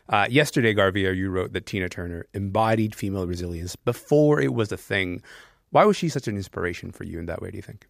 Uh, 0.09 0.25
yesterday, 0.31 0.73
Garvia, 0.73 1.15
you 1.15 1.29
wrote 1.29 1.53
that 1.53 1.67
Tina 1.67 1.89
Turner 1.89 2.25
embodied 2.33 2.95
female 2.95 3.27
resilience 3.27 3.75
before 3.75 4.41
it 4.41 4.55
was 4.55 4.71
a 4.71 4.77
thing. 4.77 5.21
Why 5.69 5.85
was 5.85 5.95
she 5.95 6.09
such 6.09 6.27
an 6.27 6.35
inspiration 6.35 6.91
for 6.91 7.03
you 7.03 7.19
in 7.19 7.27
that 7.27 7.39
way, 7.39 7.51
do 7.51 7.57
you 7.57 7.61
think? 7.61 7.87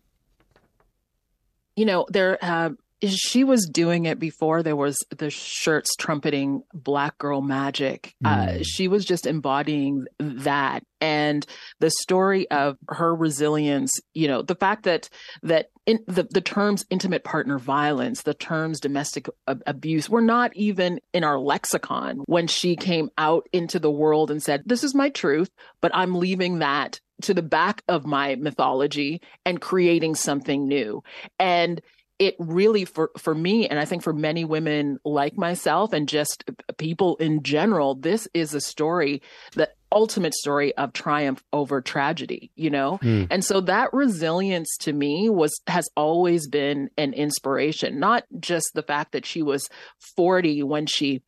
You 1.77 1.85
know, 1.85 2.05
there 2.09 2.37
uh, 2.41 2.71
she 3.11 3.43
was 3.43 3.65
doing 3.65 4.05
it 4.05 4.19
before 4.19 4.63
there 4.63 4.75
was 4.75 4.97
the 5.17 5.29
shirts 5.29 5.89
trumpeting 5.97 6.63
black 6.73 7.17
girl 7.17 7.41
magic. 7.41 8.15
Mm. 8.23 8.31
Uh, 8.31 8.53
hmm. 8.53 8.61
she 8.61 8.87
was 8.87 9.05
just 9.05 9.25
embodying 9.25 10.05
that. 10.19 10.83
And 11.01 11.45
the 11.79 11.91
story 11.91 12.49
of 12.49 12.77
her 12.87 13.13
resilience, 13.13 13.91
you 14.13 14.27
know, 14.27 14.41
the 14.41 14.55
fact 14.55 14.83
that, 14.83 15.09
that 15.41 15.67
in 15.85 15.99
the, 16.07 16.23
the 16.23 16.39
terms 16.39 16.85
intimate 16.89 17.25
partner 17.25 17.59
violence, 17.59 18.21
the 18.21 18.33
terms 18.33 18.79
domestic 18.79 19.27
abuse 19.47 20.09
were 20.09 20.21
not 20.21 20.55
even 20.55 20.99
in 21.13 21.25
our 21.25 21.37
lexicon 21.37 22.19
when 22.25 22.47
she 22.47 22.77
came 22.77 23.09
out 23.17 23.47
into 23.51 23.79
the 23.79 23.91
world 23.91 24.31
and 24.31 24.41
said, 24.41 24.63
this 24.65 24.83
is 24.83 24.95
my 24.95 25.09
truth, 25.09 25.49
but 25.81 25.91
I'm 25.93 26.15
leaving 26.15 26.59
that 26.59 27.01
to 27.23 27.33
the 27.33 27.41
back 27.41 27.83
of 27.87 28.05
my 28.05 28.35
mythology 28.35 29.21
and 29.45 29.61
creating 29.61 30.15
something 30.15 30.67
new. 30.67 31.03
And 31.39 31.81
it 32.19 32.35
really 32.39 32.85
for 32.85 33.11
for 33.17 33.33
me 33.33 33.67
and 33.67 33.79
i 33.79 33.85
think 33.85 34.03
for 34.03 34.13
many 34.13 34.45
women 34.45 34.99
like 35.03 35.37
myself 35.37 35.93
and 35.93 36.07
just 36.07 36.43
people 36.77 37.15
in 37.17 37.41
general 37.43 37.95
this 37.95 38.27
is 38.33 38.53
a 38.53 38.61
story 38.61 39.21
the 39.53 39.69
ultimate 39.91 40.33
story 40.33 40.75
of 40.77 40.93
triumph 40.93 41.43
over 41.53 41.81
tragedy 41.81 42.51
you 42.55 42.69
know 42.69 42.99
mm. 43.01 43.27
and 43.29 43.43
so 43.43 43.61
that 43.61 43.93
resilience 43.93 44.75
to 44.79 44.93
me 44.93 45.29
was 45.29 45.51
has 45.67 45.89
always 45.95 46.47
been 46.47 46.89
an 46.97 47.13
inspiration 47.13 47.99
not 47.99 48.23
just 48.39 48.71
the 48.73 48.83
fact 48.83 49.11
that 49.11 49.25
she 49.25 49.41
was 49.41 49.67
40 50.15 50.63
when 50.63 50.85
she 50.85 51.21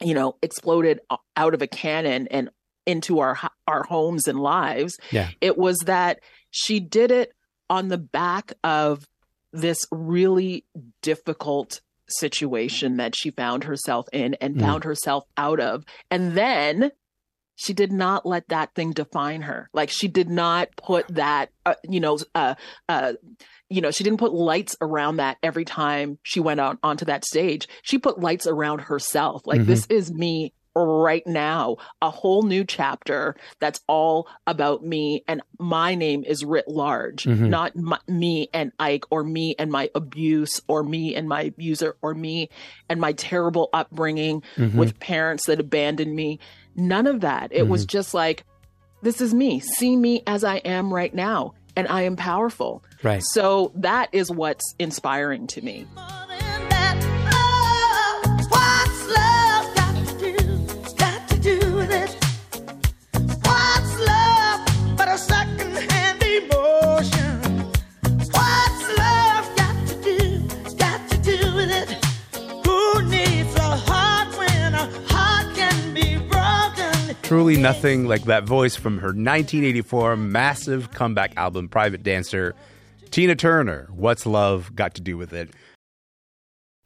you 0.00 0.14
know 0.14 0.36
exploded 0.42 1.00
out 1.36 1.54
of 1.54 1.62
a 1.62 1.66
cannon 1.66 2.28
and 2.28 2.50
into 2.86 3.20
our 3.20 3.38
our 3.66 3.84
homes 3.84 4.26
and 4.26 4.40
lives 4.40 4.98
yeah. 5.10 5.30
it 5.40 5.56
was 5.56 5.78
that 5.86 6.20
she 6.50 6.80
did 6.80 7.10
it 7.10 7.32
on 7.70 7.88
the 7.88 7.98
back 7.98 8.52
of 8.64 9.06
this 9.52 9.86
really 9.90 10.64
difficult 11.02 11.80
situation 12.08 12.96
that 12.98 13.14
she 13.16 13.30
found 13.30 13.64
herself 13.64 14.06
in 14.12 14.34
and 14.34 14.56
mm. 14.56 14.60
found 14.60 14.84
herself 14.84 15.24
out 15.36 15.60
of. 15.60 15.84
And 16.10 16.36
then 16.36 16.90
she 17.56 17.72
did 17.72 17.92
not 17.92 18.26
let 18.26 18.48
that 18.48 18.74
thing 18.74 18.92
define 18.92 19.42
her. 19.42 19.68
Like 19.72 19.90
she 19.90 20.08
did 20.08 20.28
not 20.28 20.68
put 20.76 21.06
that, 21.08 21.50
uh, 21.64 21.74
you 21.84 22.00
know, 22.00 22.18
uh, 22.34 22.54
uh, 22.88 23.12
you 23.68 23.80
know, 23.80 23.90
she 23.90 24.04
didn't 24.04 24.18
put 24.18 24.32
lights 24.32 24.76
around 24.80 25.16
that 25.16 25.38
every 25.42 25.64
time 25.64 26.18
she 26.22 26.40
went 26.40 26.60
out 26.60 26.78
onto 26.82 27.04
that 27.06 27.24
stage. 27.24 27.68
She 27.82 27.98
put 27.98 28.20
lights 28.20 28.46
around 28.46 28.82
herself. 28.82 29.42
Like 29.46 29.60
mm-hmm. 29.60 29.70
this 29.70 29.86
is 29.86 30.12
me 30.12 30.52
right 30.74 31.26
now 31.26 31.76
a 32.00 32.10
whole 32.10 32.42
new 32.42 32.64
chapter 32.64 33.36
that's 33.60 33.80
all 33.86 34.28
about 34.46 34.84
me 34.84 35.22
and 35.28 35.42
my 35.58 35.94
name 35.94 36.24
is 36.24 36.44
writ 36.44 36.66
large 36.68 37.24
mm-hmm. 37.24 37.50
not 37.50 37.76
my, 37.76 37.98
me 38.08 38.48
and 38.54 38.72
ike 38.78 39.04
or 39.10 39.22
me 39.22 39.54
and 39.58 39.70
my 39.70 39.90
abuse 39.94 40.60
or 40.68 40.82
me 40.82 41.14
and 41.14 41.28
my 41.28 41.42
abuser 41.42 41.96
or 42.00 42.14
me 42.14 42.48
and 42.88 43.00
my 43.00 43.12
terrible 43.12 43.68
upbringing 43.72 44.42
mm-hmm. 44.56 44.78
with 44.78 44.98
parents 44.98 45.46
that 45.46 45.60
abandoned 45.60 46.14
me 46.14 46.38
none 46.74 47.06
of 47.06 47.20
that 47.20 47.52
it 47.52 47.62
mm-hmm. 47.62 47.70
was 47.70 47.84
just 47.84 48.14
like 48.14 48.44
this 49.02 49.20
is 49.20 49.34
me 49.34 49.60
see 49.60 49.94
me 49.94 50.22
as 50.26 50.42
i 50.42 50.56
am 50.56 50.92
right 50.92 51.14
now 51.14 51.52
and 51.76 51.86
i 51.88 52.02
am 52.02 52.16
powerful 52.16 52.82
right 53.02 53.22
so 53.32 53.72
that 53.74 54.08
is 54.12 54.30
what's 54.30 54.74
inspiring 54.78 55.46
to 55.46 55.60
me 55.60 55.86
nothing 77.72 78.06
like 78.06 78.24
that 78.24 78.44
voice 78.44 78.76
from 78.76 78.98
her 78.98 79.08
1984 79.08 80.14
massive 80.14 80.90
comeback 80.90 81.32
album, 81.38 81.70
Private 81.70 82.02
Dancer. 82.02 82.54
Tina 83.10 83.34
Turner, 83.34 83.88
What's 83.90 84.26
Love 84.26 84.76
Got 84.76 84.94
to 84.96 85.00
Do 85.00 85.16
with 85.16 85.32
It? 85.32 85.48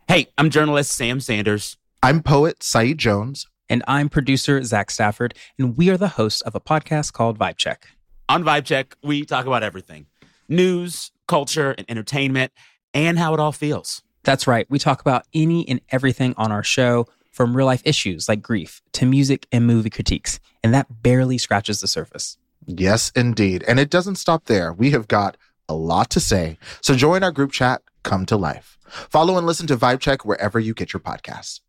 Hey, 0.06 0.28
I'm 0.38 0.48
journalist 0.48 0.92
Sam 0.92 1.18
Sanders. 1.18 1.76
I'm 2.04 2.22
poet 2.22 2.62
Saeed 2.62 2.98
Jones. 2.98 3.48
And 3.68 3.82
I'm 3.88 4.08
producer 4.08 4.62
Zach 4.62 4.92
Stafford. 4.92 5.34
And 5.58 5.76
we 5.76 5.90
are 5.90 5.96
the 5.96 6.06
hosts 6.06 6.40
of 6.42 6.54
a 6.54 6.60
podcast 6.60 7.12
called 7.12 7.36
Vibe 7.36 7.56
Check. 7.56 7.88
On 8.28 8.44
Vibe 8.44 8.64
Check, 8.64 8.94
we 9.02 9.24
talk 9.24 9.44
about 9.46 9.64
everything 9.64 10.06
news, 10.48 11.10
culture, 11.26 11.74
and 11.76 11.84
entertainment, 11.90 12.52
and 12.94 13.18
how 13.18 13.34
it 13.34 13.40
all 13.40 13.50
feels. 13.50 14.02
That's 14.22 14.46
right. 14.46 14.68
We 14.70 14.78
talk 14.78 15.00
about 15.00 15.24
any 15.34 15.68
and 15.68 15.80
everything 15.90 16.32
on 16.36 16.52
our 16.52 16.62
show 16.62 17.08
from 17.36 17.54
real 17.54 17.66
life 17.66 17.82
issues 17.84 18.30
like 18.30 18.40
grief 18.40 18.80
to 18.92 19.04
music 19.04 19.46
and 19.52 19.66
movie 19.66 19.90
critiques, 19.90 20.40
and 20.66 20.74
that 20.74 21.00
barely 21.00 21.38
scratches 21.38 21.80
the 21.80 21.86
surface. 21.86 22.38
Yes, 22.66 23.12
indeed. 23.14 23.62
And 23.68 23.78
it 23.78 23.88
doesn't 23.88 24.16
stop 24.16 24.46
there. 24.46 24.72
We 24.72 24.90
have 24.90 25.06
got 25.06 25.36
a 25.68 25.74
lot 25.74 26.10
to 26.10 26.18
say. 26.18 26.58
So 26.80 26.96
join 26.96 27.22
our 27.22 27.30
group 27.30 27.52
chat, 27.52 27.82
Come 28.02 28.26
to 28.26 28.36
Life. 28.36 28.76
Follow 28.88 29.38
and 29.38 29.46
listen 29.46 29.68
to 29.68 29.76
Vibe 29.76 30.00
Check 30.00 30.24
wherever 30.24 30.58
you 30.58 30.74
get 30.74 30.92
your 30.92 30.98
podcasts. 30.98 31.60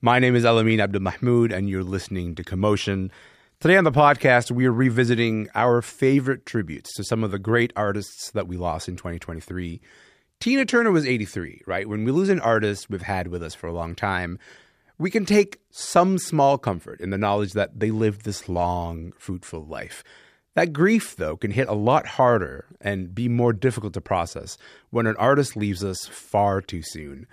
My 0.00 0.18
name 0.18 0.34
is 0.34 0.42
Elamin 0.42 0.80
Abdul 0.80 1.02
Mahmoud, 1.02 1.52
and 1.52 1.70
you're 1.70 1.84
listening 1.84 2.34
to 2.34 2.42
Commotion. 2.42 3.12
Today 3.62 3.76
on 3.76 3.84
the 3.84 3.92
podcast, 3.92 4.50
we 4.50 4.66
are 4.66 4.72
revisiting 4.72 5.48
our 5.54 5.82
favorite 5.82 6.46
tributes 6.46 6.92
to 6.94 7.04
some 7.04 7.22
of 7.22 7.30
the 7.30 7.38
great 7.38 7.72
artists 7.76 8.32
that 8.32 8.48
we 8.48 8.56
lost 8.56 8.88
in 8.88 8.96
2023. 8.96 9.80
Tina 10.40 10.64
Turner 10.64 10.90
was 10.90 11.06
83, 11.06 11.62
right? 11.64 11.88
When 11.88 12.02
we 12.02 12.10
lose 12.10 12.28
an 12.28 12.40
artist 12.40 12.90
we've 12.90 13.02
had 13.02 13.28
with 13.28 13.40
us 13.40 13.54
for 13.54 13.68
a 13.68 13.72
long 13.72 13.94
time, 13.94 14.40
we 14.98 15.12
can 15.12 15.24
take 15.24 15.60
some 15.70 16.18
small 16.18 16.58
comfort 16.58 17.00
in 17.00 17.10
the 17.10 17.18
knowledge 17.18 17.52
that 17.52 17.78
they 17.78 17.92
lived 17.92 18.24
this 18.24 18.48
long, 18.48 19.12
fruitful 19.16 19.64
life. 19.64 20.02
That 20.56 20.72
grief, 20.72 21.14
though, 21.14 21.36
can 21.36 21.52
hit 21.52 21.68
a 21.68 21.72
lot 21.72 22.04
harder 22.04 22.66
and 22.80 23.14
be 23.14 23.28
more 23.28 23.52
difficult 23.52 23.94
to 23.94 24.00
process 24.00 24.58
when 24.90 25.06
an 25.06 25.14
artist 25.18 25.54
leaves 25.54 25.84
us 25.84 26.08
far 26.08 26.60
too 26.62 26.82
soon. 26.82 27.28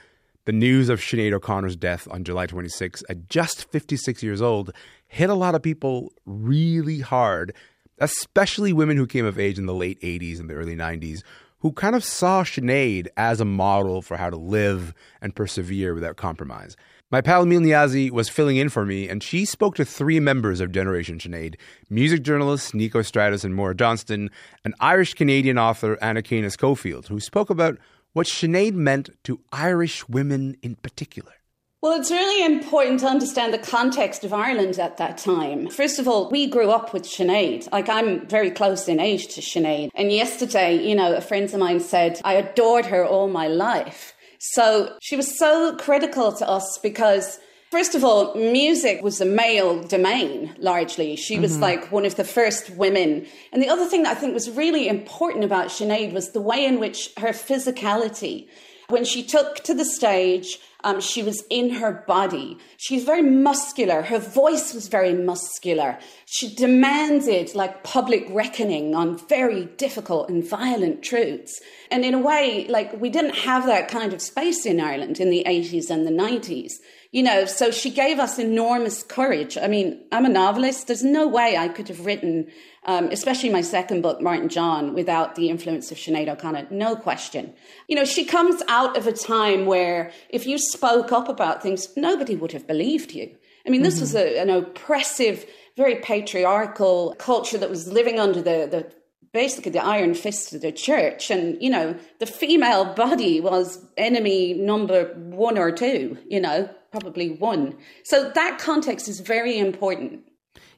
The 0.49 0.53
news 0.53 0.89
of 0.89 0.99
Sinead 0.99 1.31
O'Connor's 1.31 1.75
death 1.75 2.07
on 2.09 2.23
July 2.23 2.47
26 2.47 3.03
at 3.07 3.29
just 3.29 3.65
56 3.65 4.23
years 4.23 4.41
old 4.41 4.71
hit 5.05 5.29
a 5.29 5.35
lot 5.35 5.53
of 5.53 5.61
people 5.61 6.11
really 6.25 7.01
hard, 7.01 7.53
especially 7.99 8.73
women 8.73 8.97
who 8.97 9.05
came 9.05 9.27
of 9.27 9.37
age 9.37 9.59
in 9.59 9.67
the 9.67 9.75
late 9.75 10.01
80s 10.01 10.39
and 10.39 10.49
the 10.49 10.55
early 10.55 10.75
90s, 10.75 11.19
who 11.59 11.71
kind 11.71 11.95
of 11.95 12.03
saw 12.03 12.41
Sinead 12.43 13.09
as 13.15 13.39
a 13.39 13.45
model 13.45 14.01
for 14.01 14.17
how 14.17 14.31
to 14.31 14.37
live 14.37 14.95
and 15.21 15.35
persevere 15.35 15.93
without 15.93 16.17
compromise. 16.17 16.75
My 17.11 17.21
pal 17.21 17.45
Amil 17.45 17.61
Niazi 17.61 18.09
was 18.09 18.27
filling 18.27 18.57
in 18.57 18.69
for 18.69 18.87
me, 18.87 19.07
and 19.07 19.21
she 19.21 19.45
spoke 19.45 19.75
to 19.75 19.85
three 19.85 20.19
members 20.19 20.61
of 20.61 20.71
Generation 20.71 21.19
Sinead 21.19 21.57
music 21.91 22.23
journalists 22.23 22.71
Niko 22.71 23.03
Stratis 23.03 23.43
and 23.43 23.53
Maura 23.53 23.75
Johnston, 23.75 24.31
and 24.65 24.73
Irish 24.79 25.13
Canadian 25.13 25.59
author 25.59 25.95
Anakana 25.97 26.51
Schofield, 26.51 27.05
who 27.07 27.19
spoke 27.19 27.51
about 27.51 27.77
what 28.13 28.27
Sinead 28.27 28.73
meant 28.73 29.09
to 29.23 29.39
Irish 29.51 30.07
women 30.09 30.57
in 30.61 30.75
particular. 30.75 31.33
Well, 31.81 31.97
it's 31.97 32.11
really 32.11 32.43
important 32.43 32.99
to 32.99 33.07
understand 33.07 33.53
the 33.53 33.57
context 33.57 34.25
of 34.25 34.33
Ireland 34.33 34.79
at 34.79 34.97
that 34.97 35.17
time. 35.17 35.69
First 35.69 35.97
of 35.97 36.09
all, 36.09 36.29
we 36.29 36.45
grew 36.47 36.71
up 36.71 36.91
with 36.91 37.03
Sinead. 37.03 37.71
Like, 37.71 37.87
I'm 37.87 38.27
very 38.27 38.51
close 38.51 38.89
in 38.89 38.99
age 38.99 39.33
to 39.35 39.41
Sinead. 39.41 39.89
And 39.95 40.11
yesterday, 40.11 40.75
you 40.75 40.93
know, 40.93 41.15
a 41.15 41.21
friend 41.21 41.45
of 41.45 41.57
mine 41.57 41.79
said, 41.79 42.19
I 42.25 42.33
adored 42.33 42.85
her 42.87 43.05
all 43.05 43.29
my 43.29 43.47
life. 43.47 44.13
So 44.39 44.97
she 45.01 45.15
was 45.15 45.37
so 45.37 45.77
critical 45.77 46.33
to 46.33 46.49
us 46.49 46.77
because 46.83 47.39
First 47.71 47.93
of 47.93 48.03
all, 48.03 48.33
music 48.33 49.03
was 49.03 49.21
a 49.21 49.25
male 49.25 49.83
domain 49.83 50.55
largely. 50.57 51.15
She 51.15 51.37
was 51.37 51.53
mm-hmm. 51.53 51.61
like 51.61 51.91
one 51.91 52.03
of 52.03 52.15
the 52.15 52.23
first 52.23 52.71
women. 52.71 53.27
And 53.51 53.61
the 53.61 53.69
other 53.69 53.85
thing 53.85 54.03
that 54.03 54.17
I 54.17 54.19
think 54.19 54.33
was 54.33 54.49
really 54.49 54.87
important 54.87 55.43
about 55.43 55.67
Sinead 55.67 56.11
was 56.11 56.31
the 56.31 56.41
way 56.41 56.65
in 56.65 56.79
which 56.79 57.11
her 57.17 57.29
physicality, 57.29 58.47
when 58.87 59.05
she 59.05 59.21
took 59.21 59.57
to 59.65 59.75
the 59.75 59.85
stage, 59.85 60.57
um, 60.83 60.99
she 60.99 61.21
was 61.21 61.43
in 61.51 61.69
her 61.75 62.03
body. 62.07 62.57
She's 62.77 63.03
very 63.03 63.21
muscular. 63.21 64.01
Her 64.01 64.17
voice 64.17 64.73
was 64.73 64.87
very 64.87 65.13
muscular. 65.13 65.99
She 66.25 66.55
demanded 66.55 67.53
like 67.53 67.83
public 67.83 68.25
reckoning 68.31 68.95
on 68.95 69.19
very 69.27 69.65
difficult 69.77 70.29
and 70.29 70.43
violent 70.43 71.03
truths. 71.03 71.61
And 71.91 72.03
in 72.03 72.15
a 72.15 72.19
way, 72.19 72.65
like 72.67 72.99
we 72.99 73.11
didn't 73.11 73.35
have 73.35 73.67
that 73.67 73.89
kind 73.89 74.11
of 74.11 74.23
space 74.23 74.65
in 74.65 74.79
Ireland 74.79 75.19
in 75.19 75.29
the 75.29 75.43
80s 75.45 75.91
and 75.91 76.07
the 76.07 76.11
90s. 76.11 76.71
You 77.11 77.23
know, 77.23 77.45
so 77.45 77.71
she 77.71 77.89
gave 77.89 78.19
us 78.19 78.37
enormous 78.37 79.01
courage. 79.01 79.57
I 79.57 79.67
mean, 79.67 79.99
I'm 80.11 80.25
a 80.25 80.29
novelist. 80.29 80.87
There's 80.87 81.03
no 81.03 81.27
way 81.27 81.57
I 81.57 81.67
could 81.67 81.87
have 81.87 82.05
written 82.05 82.51
um, 82.85 83.09
especially 83.11 83.49
my 83.49 83.61
second 83.61 84.01
book, 84.01 84.21
Martin 84.21 84.49
John, 84.49 84.93
without 84.93 85.35
the 85.35 85.49
influence 85.49 85.91
of 85.91 85.97
Sinead 85.97 86.27
O'Connor, 86.27 86.67
no 86.71 86.95
question. 86.95 87.53
You 87.87 87.95
know, 87.95 88.05
she 88.05 88.25
comes 88.25 88.63
out 88.67 88.97
of 88.97 89.05
a 89.05 89.11
time 89.11 89.65
where 89.65 90.11
if 90.29 90.47
you 90.47 90.57
spoke 90.57 91.11
up 91.11 91.29
about 91.29 91.61
things, 91.61 91.95
nobody 91.95 92.35
would 92.35 92.51
have 92.51 92.65
believed 92.65 93.11
you. 93.11 93.35
I 93.67 93.69
mean, 93.69 93.83
this 93.83 93.95
mm-hmm. 93.95 94.01
was 94.01 94.15
a, 94.15 94.39
an 94.39 94.49
oppressive, 94.49 95.45
very 95.75 95.97
patriarchal 95.97 97.15
culture 97.19 97.57
that 97.57 97.69
was 97.69 97.87
living 97.87 98.19
under 98.19 98.41
the, 98.41 98.67
the 98.71 98.91
basically 99.33 99.71
the 99.71 99.85
iron 99.85 100.15
fist 100.15 100.53
of 100.53 100.61
the 100.61 100.71
church. 100.71 101.29
And, 101.29 101.61
you 101.61 101.69
know, 101.69 101.95
the 102.19 102.25
female 102.25 102.93
body 102.95 103.39
was 103.39 103.85
enemy 103.97 104.53
number 104.53 105.13
one 105.15 105.57
or 105.57 105.71
two, 105.71 106.17
you 106.27 106.39
know, 106.39 106.69
probably 106.91 107.31
one. 107.31 107.77
So 108.03 108.29
that 108.29 108.59
context 108.59 109.07
is 109.07 109.19
very 109.19 109.57
important. 109.57 110.21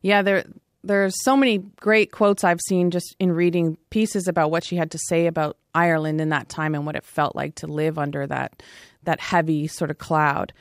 Yeah, 0.02 0.22
there 0.22 0.46
there's 0.84 1.14
so 1.24 1.38
many 1.38 1.60
great 1.80 2.12
quotes 2.12 2.44
I've 2.44 2.62
seen 2.62 2.90
just 2.90 3.16
in 3.20 3.32
reading 3.32 3.78
pieces 3.92 4.28
about 4.28 4.50
what 4.50 4.64
she 4.64 4.76
had 4.76 4.92
to 4.92 5.00
say 5.08 5.28
about 5.28 5.58
Ireland 5.76 6.20
in 6.20 6.30
that 6.30 6.50
time 6.50 6.74
and 6.74 6.86
what 6.86 6.96
it 6.96 7.06
felt 7.06 7.36
like 7.36 7.56
to 7.56 7.68
live 7.68 7.98
under 8.00 8.26
that 8.28 8.64
that 9.04 9.20
heavy 9.20 9.68
sort 9.68 9.92
of 9.92 9.98
cloud. 9.98 10.54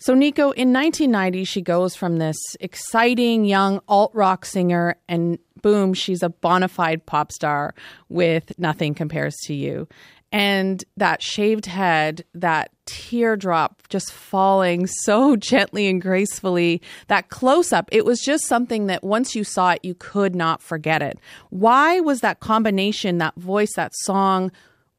So 0.00 0.14
Nico, 0.14 0.52
in 0.52 0.72
1990, 0.72 1.44
she 1.44 1.60
goes 1.60 1.96
from 1.96 2.18
this 2.18 2.36
exciting 2.60 3.44
young 3.44 3.80
alt 3.88 4.12
rock 4.14 4.44
singer, 4.44 4.96
and 5.08 5.38
boom, 5.60 5.92
she's 5.92 6.22
a 6.22 6.28
bona 6.28 6.68
fide 6.68 7.04
pop 7.04 7.32
star 7.32 7.74
with 8.08 8.56
"Nothing 8.58 8.94
Compares 8.94 9.34
to 9.46 9.54
You." 9.54 9.88
And 10.30 10.84
that 10.96 11.22
shaved 11.22 11.66
head, 11.66 12.24
that 12.34 12.70
teardrop 12.86 13.82
just 13.88 14.12
falling 14.12 14.86
so 14.86 15.36
gently 15.36 15.88
and 15.88 16.02
gracefully, 16.02 16.82
that 17.08 17.28
close 17.30 17.72
up, 17.72 17.88
it 17.92 18.04
was 18.04 18.20
just 18.20 18.46
something 18.46 18.86
that 18.86 19.02
once 19.02 19.34
you 19.34 19.44
saw 19.44 19.70
it, 19.70 19.80
you 19.82 19.94
could 19.94 20.34
not 20.34 20.62
forget 20.62 21.02
it. 21.02 21.18
Why 21.50 22.00
was 22.00 22.20
that 22.20 22.40
combination, 22.40 23.18
that 23.18 23.36
voice, 23.36 23.74
that 23.76 23.92
song, 23.94 24.52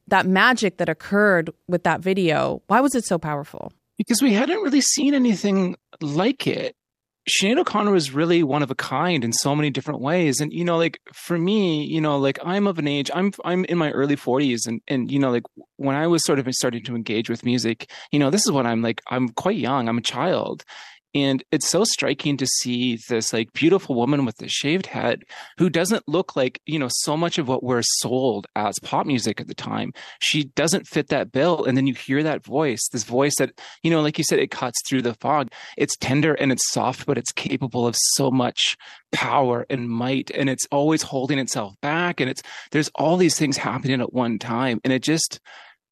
that 0.08 0.26
magic 0.26 0.78
that 0.78 0.88
occurred 0.88 1.50
with 1.68 1.84
that 1.84 2.00
video, 2.00 2.62
why 2.66 2.80
was 2.80 2.94
it 2.94 3.04
so 3.04 3.18
powerful? 3.18 3.72
Because 3.96 4.22
we 4.22 4.32
hadn't 4.32 4.62
really 4.62 4.80
seen 4.80 5.14
anything 5.14 5.76
like 6.00 6.46
it. 6.46 6.74
Sinead 7.30 7.58
O'Connor 7.58 7.92
was 7.92 8.12
really 8.12 8.42
one 8.42 8.62
of 8.62 8.70
a 8.70 8.74
kind 8.74 9.24
in 9.24 9.32
so 9.32 9.54
many 9.54 9.70
different 9.70 10.00
ways. 10.00 10.40
And, 10.40 10.52
you 10.52 10.64
know, 10.64 10.76
like 10.76 11.00
for 11.12 11.38
me, 11.38 11.84
you 11.84 12.00
know, 12.00 12.18
like 12.18 12.38
I'm 12.44 12.66
of 12.66 12.78
an 12.78 12.88
age, 12.88 13.10
I'm, 13.14 13.32
I'm 13.44 13.64
in 13.66 13.78
my 13.78 13.90
early 13.90 14.16
forties 14.16 14.66
and, 14.66 14.80
and, 14.88 15.10
you 15.10 15.18
know, 15.18 15.30
like 15.30 15.44
when 15.76 15.96
I 15.96 16.06
was 16.06 16.24
sort 16.24 16.38
of 16.38 16.48
starting 16.52 16.84
to 16.84 16.96
engage 16.96 17.30
with 17.30 17.44
music, 17.44 17.90
you 18.10 18.18
know, 18.18 18.30
this 18.30 18.44
is 18.44 18.52
when 18.52 18.66
I'm 18.66 18.82
like, 18.82 19.00
I'm 19.08 19.28
quite 19.30 19.56
young, 19.56 19.88
I'm 19.88 19.98
a 19.98 20.02
child. 20.02 20.64
And 21.14 21.42
it's 21.50 21.68
so 21.68 21.84
striking 21.84 22.36
to 22.36 22.46
see 22.46 22.98
this 23.08 23.32
like 23.32 23.52
beautiful 23.52 23.94
woman 23.94 24.24
with 24.24 24.36
the 24.36 24.48
shaved 24.48 24.86
head 24.86 25.22
who 25.58 25.68
doesn't 25.68 26.06
look 26.06 26.36
like, 26.36 26.60
you 26.66 26.78
know, 26.78 26.88
so 26.88 27.16
much 27.16 27.38
of 27.38 27.48
what 27.48 27.64
we're 27.64 27.82
sold 27.82 28.46
as 28.54 28.78
pop 28.78 29.06
music 29.06 29.40
at 29.40 29.48
the 29.48 29.54
time. 29.54 29.92
She 30.20 30.44
doesn't 30.44 30.86
fit 30.86 31.08
that 31.08 31.32
bill. 31.32 31.64
And 31.64 31.76
then 31.76 31.86
you 31.86 31.94
hear 31.94 32.22
that 32.22 32.44
voice, 32.44 32.88
this 32.92 33.04
voice 33.04 33.34
that, 33.38 33.60
you 33.82 33.90
know, 33.90 34.00
like 34.02 34.18
you 34.18 34.24
said, 34.24 34.38
it 34.38 34.50
cuts 34.50 34.80
through 34.88 35.02
the 35.02 35.14
fog. 35.14 35.48
It's 35.76 35.96
tender 35.96 36.34
and 36.34 36.52
it's 36.52 36.70
soft, 36.70 37.06
but 37.06 37.18
it's 37.18 37.32
capable 37.32 37.86
of 37.86 37.96
so 37.96 38.30
much 38.30 38.76
power 39.12 39.66
and 39.68 39.88
might. 39.88 40.30
And 40.30 40.48
it's 40.48 40.66
always 40.70 41.02
holding 41.02 41.38
itself 41.38 41.74
back. 41.82 42.20
And 42.20 42.30
it's, 42.30 42.42
there's 42.70 42.90
all 42.94 43.16
these 43.16 43.36
things 43.36 43.56
happening 43.56 44.00
at 44.00 44.12
one 44.12 44.38
time. 44.38 44.80
And 44.84 44.92
it 44.92 45.02
just, 45.02 45.40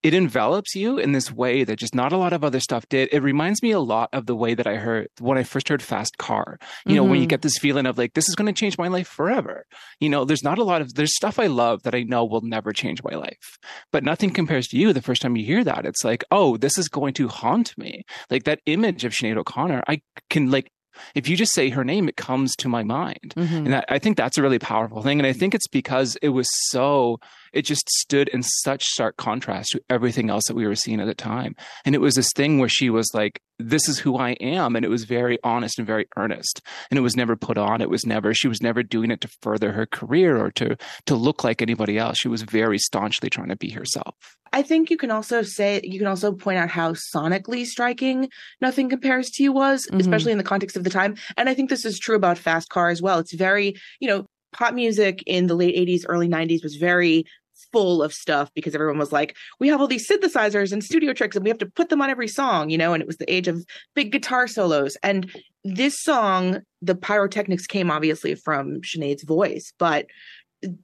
it 0.03 0.15
envelops 0.15 0.75
you 0.77 0.99
in 0.99 1.13
this 1.13 1.33
way 1.33 1.65
that 1.65 1.77
just 1.77 1.95
not 1.95 2.13
a 2.13 2.17
lot 2.17 2.33
of 2.33 2.45
other 2.45 2.61
stuff 2.61 2.89
did. 2.89 3.09
It 3.11 3.23
reminds 3.23 3.63
me 3.63 3.73
a 3.73 3.81
lot 3.81 4.09
of 4.13 4.27
the 4.27 4.37
way 4.37 4.55
that 4.55 4.67
I 4.67 4.77
heard 4.77 5.09
when 5.19 5.39
I 5.39 5.43
first 5.43 5.69
heard 5.69 5.83
Fast 5.83 6.19
Car. 6.19 6.59
You 6.87 6.95
know, 6.95 7.03
mm-hmm. 7.03 7.11
when 7.11 7.21
you 7.21 7.25
mm-hmm. 7.25 7.31
get 7.31 7.43
this 7.43 7.59
feeling 7.59 7.87
of 7.87 7.99
like, 7.99 8.15
this 8.15 8.29
is 8.29 8.37
going 8.37 8.47
to 8.47 8.59
change 8.59 8.79
my 8.79 8.89
life 8.89 9.09
forever. 9.09 9.65
You 9.99 10.09
know, 10.09 10.25
there's 10.25 10.45
not 10.45 10.59
a 10.59 10.65
lot 10.65 10.83
of, 10.83 10.95
there's 10.95 11.17
stuff 11.17 11.39
I 11.39 11.47
love 11.47 11.83
that 11.83 11.95
I 11.95 12.05
know 12.05 12.25
will 12.25 12.43
never 12.43 12.73
change 12.73 13.03
my 13.03 13.17
life, 13.17 13.59
but 13.91 14.05
nothing 14.05 14.31
compares 14.31 14.69
to 14.69 14.79
you 14.79 14.93
the 14.93 15.03
first 15.03 15.21
time 15.21 15.37
you 15.37 15.45
hear 15.45 15.65
that. 15.65 15.85
It's 15.85 16.05
like, 16.05 16.25
oh, 16.31 16.57
this 16.57 16.79
is 16.79 16.89
going 16.89 17.15
to 17.15 17.29
haunt 17.29 17.77
me. 17.77 18.05
Like 18.31 18.45
that 18.45 18.61
image 18.67 19.05
of 19.05 19.13
Sinead 19.13 19.37
O'Connor, 19.37 19.83
I 19.89 20.01
can 20.31 20.51
like 20.51 20.71
if 21.15 21.29
you 21.29 21.37
just 21.37 21.55
say 21.55 21.71
her 21.71 21.85
name, 21.85 22.09
it 22.09 22.17
comes 22.17 22.55
to 22.57 22.69
my 22.69 22.83
mind. 22.83 23.35
Mm-hmm. 23.37 23.67
And 23.67 23.77
I, 23.77 23.85
I 23.89 23.99
think 23.99 24.17
that's 24.17 24.39
a 24.39 24.43
really 24.43 24.59
powerful 24.59 25.03
thing. 25.03 25.19
And 25.19 25.27
I 25.27 25.33
think 25.33 25.55
it's 25.55 25.69
because 25.69 26.17
it 26.23 26.31
was 26.31 26.49
so, 26.71 27.19
it 27.53 27.63
just 27.63 27.89
stood 27.89 28.29
in 28.29 28.43
such 28.43 28.85
stark 28.85 29.17
contrast 29.17 29.71
to 29.71 29.83
everything 29.91 30.31
else 30.31 30.45
that 30.49 30.57
we 30.57 30.67
were 30.67 30.75
seeing 30.75 31.01
at 31.01 31.07
the 31.07 31.15
time. 31.15 31.55
And 31.85 31.95
it 31.95 32.01
was 32.01 32.15
this 32.15 32.31
thing 32.35 32.59
where 32.59 32.69
she 32.69 32.91
was 32.91 33.11
like, 33.15 33.41
this 33.59 33.89
is 33.89 33.99
who 33.99 34.17
I 34.17 34.31
am. 34.41 34.77
And 34.77 34.85
it 34.85 34.89
was 34.89 35.05
very 35.05 35.39
honest 35.43 35.79
and 35.79 35.87
very 35.87 36.07
earnest. 36.17 36.63
And 36.91 36.99
it 36.99 37.03
was 37.03 37.17
never 37.17 37.35
put 37.35 37.59
on. 37.59 37.81
It 37.81 37.91
was 37.91 38.07
never, 38.07 38.33
she 38.33 38.47
was 38.49 38.63
never 38.63 38.83
doing 38.83 39.11
it 39.11 39.21
to 39.23 39.29
further 39.43 39.73
her 39.73 39.87
career 39.87 40.39
or 40.39 40.51
to, 40.53 40.77
to 41.07 41.15
look 41.17 41.43
like 41.43 41.61
anybody 41.61 41.99
else. 41.99 42.19
She 42.19 42.29
was 42.29 42.43
very 42.43 42.79
staunchly 42.79 43.31
trying 43.31 43.49
to 43.49 43.57
be 43.57 43.71
herself. 43.71 44.15
I 44.53 44.63
think 44.63 44.91
you 44.91 44.97
can 44.97 45.11
also 45.11 45.43
say 45.43 45.81
you 45.85 45.99
can 45.99 46.07
also 46.07 46.33
point 46.33 46.59
out 46.59 46.71
how 46.71 46.95
sonically 46.95 47.67
striking 47.67 48.31
Nothing 48.61 48.89
Compares 48.89 49.29
to 49.31 49.43
You 49.43 49.53
was, 49.53 49.87
mm-hmm. 49.87 50.01
especially 50.01 50.33
in 50.33 50.39
the 50.39 50.45
context 50.45 50.77
of 50.77 50.85
the 50.85 50.91
time. 50.91 51.17
And 51.37 51.49
I 51.49 51.55
think 51.55 51.69
this 51.69 51.85
is 51.85 51.99
true 51.99 52.17
about 52.17 52.39
Fast 52.39 52.69
Car 52.69 52.89
as 52.89 53.03
well. 53.03 53.19
It's 53.19 53.35
very, 53.35 53.75
you 54.01 54.09
know, 54.09 54.27
pop 54.53 54.75
music 54.75 55.23
in 55.27 55.47
the 55.47 55.55
late 55.55 55.77
80s, 55.77 56.05
early 56.09 56.29
90s 56.29 56.63
was 56.63 56.77
very 56.77 57.25
full 57.73 58.03
of 58.03 58.13
stuff 58.13 58.51
because 58.55 58.75
everyone 58.75 58.99
was 58.99 59.13
like, 59.13 59.37
we 59.61 59.69
have 59.69 59.81
all 59.81 59.87
these 59.87 60.09
synthesizers 60.09 60.73
and 60.73 60.83
studio 60.83 61.13
tricks 61.13 61.37
and 61.37 61.45
we 61.45 61.51
have 61.51 61.59
to 61.59 61.67
put 61.67 61.89
them 61.89 62.01
on 62.01 62.11
every 62.11 62.29
song, 62.29 62.71
you 62.71 62.79
know, 62.79 62.93
and 62.93 63.03
it 63.03 63.07
was 63.07 63.17
the 63.19 63.33
age 63.33 63.49
of 63.49 63.65
big 63.95 64.13
guitar 64.13 64.47
solos. 64.47 64.97
And 65.03 65.31
this 65.65 66.01
song, 66.01 66.61
the 66.81 66.95
pyrotechnics 66.95 67.67
came 67.67 67.91
obviously 67.91 68.35
from 68.35 68.81
Sinead's 68.83 69.25
voice, 69.25 69.73
but 69.79 70.07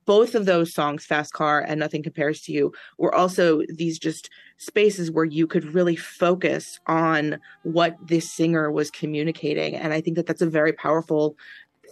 both 0.05 0.35
of 0.35 0.47
those 0.47 0.73
songs, 0.73 1.05
Fast 1.05 1.33
Car 1.33 1.61
and 1.61 1.81
Nothing 1.81 2.03
Compares 2.03 2.41
to 2.43 2.53
You, 2.53 2.73
were 2.99 3.15
also 3.15 3.63
these 3.69 3.99
just 3.99 4.31
spaces 4.59 5.11
where 5.11 5.25
you 5.25 5.47
could 5.47 5.75
really 5.75 5.97
focus 5.97 6.79
on 6.87 7.41
what 7.65 7.97
this 8.01 8.33
singer 8.33 8.71
was 8.71 8.91
communicating. 8.91 9.75
And 9.75 9.93
I 9.93 10.01
think 10.01 10.17
that 10.17 10.27
that's 10.27 10.43
a 10.43 10.47
very 10.47 10.73
powerful 10.73 11.37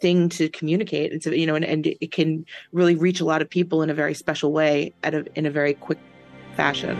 thing 0.03 0.29
to 0.29 0.49
communicate. 0.51 1.12
It's, 1.12 1.27
you 1.27 1.47
know, 1.47 1.55
and, 1.55 1.65
and 1.65 1.87
it 1.87 2.12
can 2.12 2.45
really 2.73 2.97
reach 2.97 3.21
a 3.21 3.25
lot 3.25 3.41
of 3.41 3.49
people 3.49 3.81
in 3.83 3.88
a 3.88 3.95
very 3.95 4.15
special 4.15 4.53
way 4.53 4.93
at 5.03 5.15
a, 5.15 5.25
in 5.35 5.47
a 5.47 5.51
very 5.51 5.75
quick 5.75 5.99
fashion. 6.57 6.99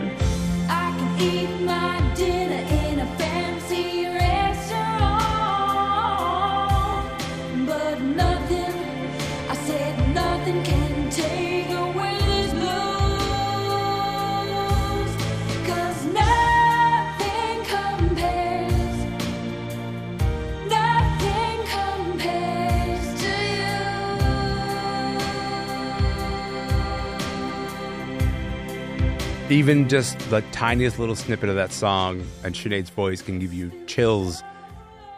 Even 29.53 29.87
just 29.87 30.17
the 30.31 30.41
tiniest 30.51 30.97
little 30.97 31.15
snippet 31.15 31.47
of 31.47 31.53
that 31.53 31.71
song 31.71 32.25
and 32.43 32.55
Sinead's 32.55 32.89
voice 32.89 33.21
can 33.21 33.37
give 33.37 33.53
you 33.53 33.71
chills. 33.85 34.41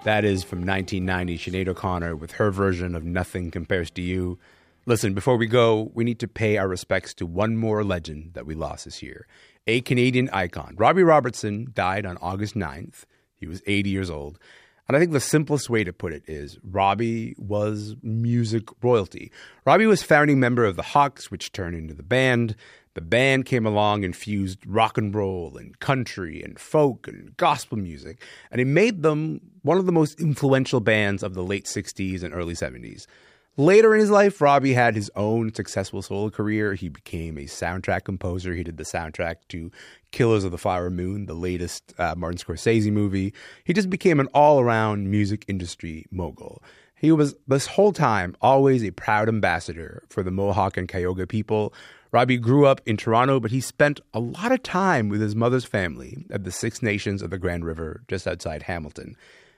That 0.03 0.25
is 0.25 0.43
from 0.43 0.59
1990, 0.59 1.37
Sinead 1.37 1.69
O'Connor 1.69 2.17
with 2.17 2.33
her 2.33 2.51
version 2.51 2.95
of 2.95 3.05
Nothing 3.05 3.49
Compares 3.49 3.89
to 3.91 4.01
You. 4.01 4.37
Listen, 4.85 5.13
before 5.13 5.37
we 5.37 5.47
go, 5.47 5.89
we 5.93 6.03
need 6.03 6.19
to 6.19 6.27
pay 6.27 6.57
our 6.57 6.67
respects 6.67 7.13
to 7.13 7.25
one 7.25 7.55
more 7.55 7.81
legend 7.85 8.31
that 8.33 8.45
we 8.45 8.55
lost 8.55 8.83
this 8.83 9.01
year. 9.01 9.25
A 9.67 9.79
Canadian 9.79 10.29
icon. 10.33 10.75
Robbie 10.77 11.03
Robertson 11.03 11.71
died 11.73 12.05
on 12.05 12.17
August 12.17 12.55
9th. 12.55 13.05
He 13.37 13.47
was 13.47 13.61
80 13.65 13.89
years 13.89 14.09
old. 14.09 14.37
And 14.89 14.97
I 14.97 14.99
think 14.99 15.13
the 15.13 15.21
simplest 15.21 15.69
way 15.69 15.85
to 15.85 15.93
put 15.93 16.11
it 16.11 16.23
is 16.27 16.59
Robbie 16.61 17.35
was 17.37 17.95
music 18.03 18.63
royalty. 18.83 19.31
Robbie 19.65 19.87
was 19.87 20.03
founding 20.03 20.41
member 20.41 20.65
of 20.65 20.75
the 20.75 20.83
Hawks, 20.83 21.31
which 21.31 21.53
turned 21.53 21.75
into 21.75 21.93
the 21.93 22.03
band. 22.03 22.55
The 22.95 23.01
band 23.01 23.45
came 23.45 23.65
along 23.65 24.05
and 24.05 24.15
fused 24.15 24.65
rock 24.65 24.97
and 24.97 25.13
roll 25.13 25.57
and 25.57 25.77
country 25.79 26.41
and 26.41 26.57
folk 26.57 27.09
and 27.09 27.35
gospel 27.35 27.77
music, 27.77 28.21
and 28.51 28.61
it 28.61 28.65
made 28.65 29.03
them 29.03 29.41
one 29.63 29.77
of 29.77 29.85
the 29.85 29.91
most 29.91 30.19
influential 30.19 30.79
bands 30.79 31.21
of 31.21 31.33
the 31.33 31.43
late 31.43 31.65
60s 31.65 32.23
and 32.23 32.33
early 32.33 32.53
70s. 32.53 33.05
Later 33.57 33.93
in 33.93 33.99
his 33.99 34.09
life, 34.09 34.39
Robbie 34.41 34.73
had 34.73 34.95
his 34.95 35.11
own 35.15 35.53
successful 35.53 36.01
solo 36.01 36.29
career. 36.29 36.73
He 36.73 36.87
became 36.87 37.37
a 37.37 37.43
soundtrack 37.43 38.05
composer. 38.05 38.53
He 38.53 38.63
did 38.63 38.77
the 38.77 38.83
soundtrack 38.83 39.35
to 39.49 39.71
Killers 40.11 40.45
of 40.45 40.51
the 40.51 40.57
Flower 40.57 40.89
Moon, 40.89 41.25
the 41.25 41.33
latest 41.33 41.93
uh, 41.97 42.15
Martin 42.17 42.37
Scorsese 42.37 42.91
movie. 42.91 43.33
He 43.65 43.73
just 43.73 43.89
became 43.89 44.21
an 44.21 44.27
all 44.33 44.59
around 44.61 45.09
music 45.09 45.45
industry 45.47 46.05
mogul. 46.11 46.63
He 46.95 47.11
was 47.11 47.35
this 47.47 47.67
whole 47.67 47.91
time 47.91 48.35
always 48.41 48.83
a 48.83 48.91
proud 48.91 49.27
ambassador 49.27 50.03
for 50.09 50.23
the 50.23 50.31
Mohawk 50.31 50.75
and 50.77 50.87
Cayuga 50.87 51.27
people. 51.27 51.73
Robbie 52.15 52.37
grew 52.37 52.65
up 52.65 52.79
in 52.85 52.95
Toronto, 52.95 53.41
but 53.41 53.51
he 53.51 53.59
spent 53.59 53.99
a 54.13 54.21
lot 54.21 54.53
of 54.53 54.63
time 54.63 55.09
with 55.09 55.19
his 55.19 55.35
mother's 55.35 55.65
family 55.65 56.25
at 56.29 56.45
the 56.45 56.51
Six 56.51 56.81
Nations 56.81 57.21
of 57.21 57.29
the 57.29 57.37
Grand 57.37 57.65
River 57.65 58.05
just 58.07 58.25
outside 58.25 58.63
Hamilton. 58.63 59.17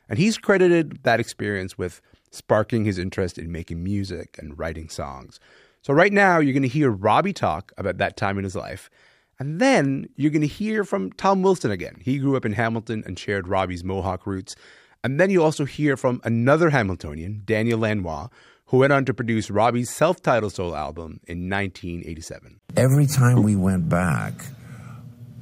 And 0.10 0.18
he's 0.18 0.40
credited 0.40 1.04
that 1.04 1.20
experience 1.20 1.78
with 1.78 2.02
sparking 2.32 2.84
his 2.84 2.98
interest 2.98 3.38
in 3.38 3.52
making 3.52 3.84
music 3.84 4.40
and 4.40 4.58
writing 4.58 4.90
songs. 4.90 5.40
So, 5.84 5.94
right 5.94 6.12
now, 6.12 6.40
you're 6.40 6.52
going 6.52 6.64
to 6.64 6.68
hear 6.68 6.90
Robbie 6.90 7.32
talk 7.32 7.74
about 7.78 8.00
that 8.00 8.18
time 8.18 8.40
in 8.40 8.44
his 8.44 8.56
life. 8.56 8.90
And 9.38 9.60
then 9.60 10.10
you're 10.16 10.32
going 10.32 10.42
to 10.42 10.48
hear 10.48 10.84
from 10.84 11.12
Tom 11.12 11.44
Wilson 11.44 11.70
again. 11.70 12.02
He 12.02 12.18
grew 12.18 12.36
up 12.36 12.44
in 12.44 12.54
Hamilton 12.54 13.04
and 13.06 13.20
shared 13.20 13.48
Robbie's 13.48 13.84
Mohawk 13.84 14.26
roots. 14.26 14.56
And 15.04 15.20
then 15.20 15.30
you 15.30 15.44
also 15.44 15.66
hear 15.66 15.96
from 15.96 16.22
another 16.24 16.72
Hamiltonian, 16.72 17.44
Daniel 17.46 17.82
Lanois, 17.82 18.30
who 18.68 18.78
went 18.78 18.94
on 18.94 19.06
to 19.06 19.14
produce 19.14 19.50
Robbie's 19.50 19.90
self 19.90 20.22
titled 20.22 20.54
solo 20.54 20.76
album 20.76 21.20
in 21.28 21.50
1987. 21.50 22.60
Every 22.76 23.08
time 23.08 23.44
we 23.44 23.56
went 23.56 23.90
back, 23.90 24.34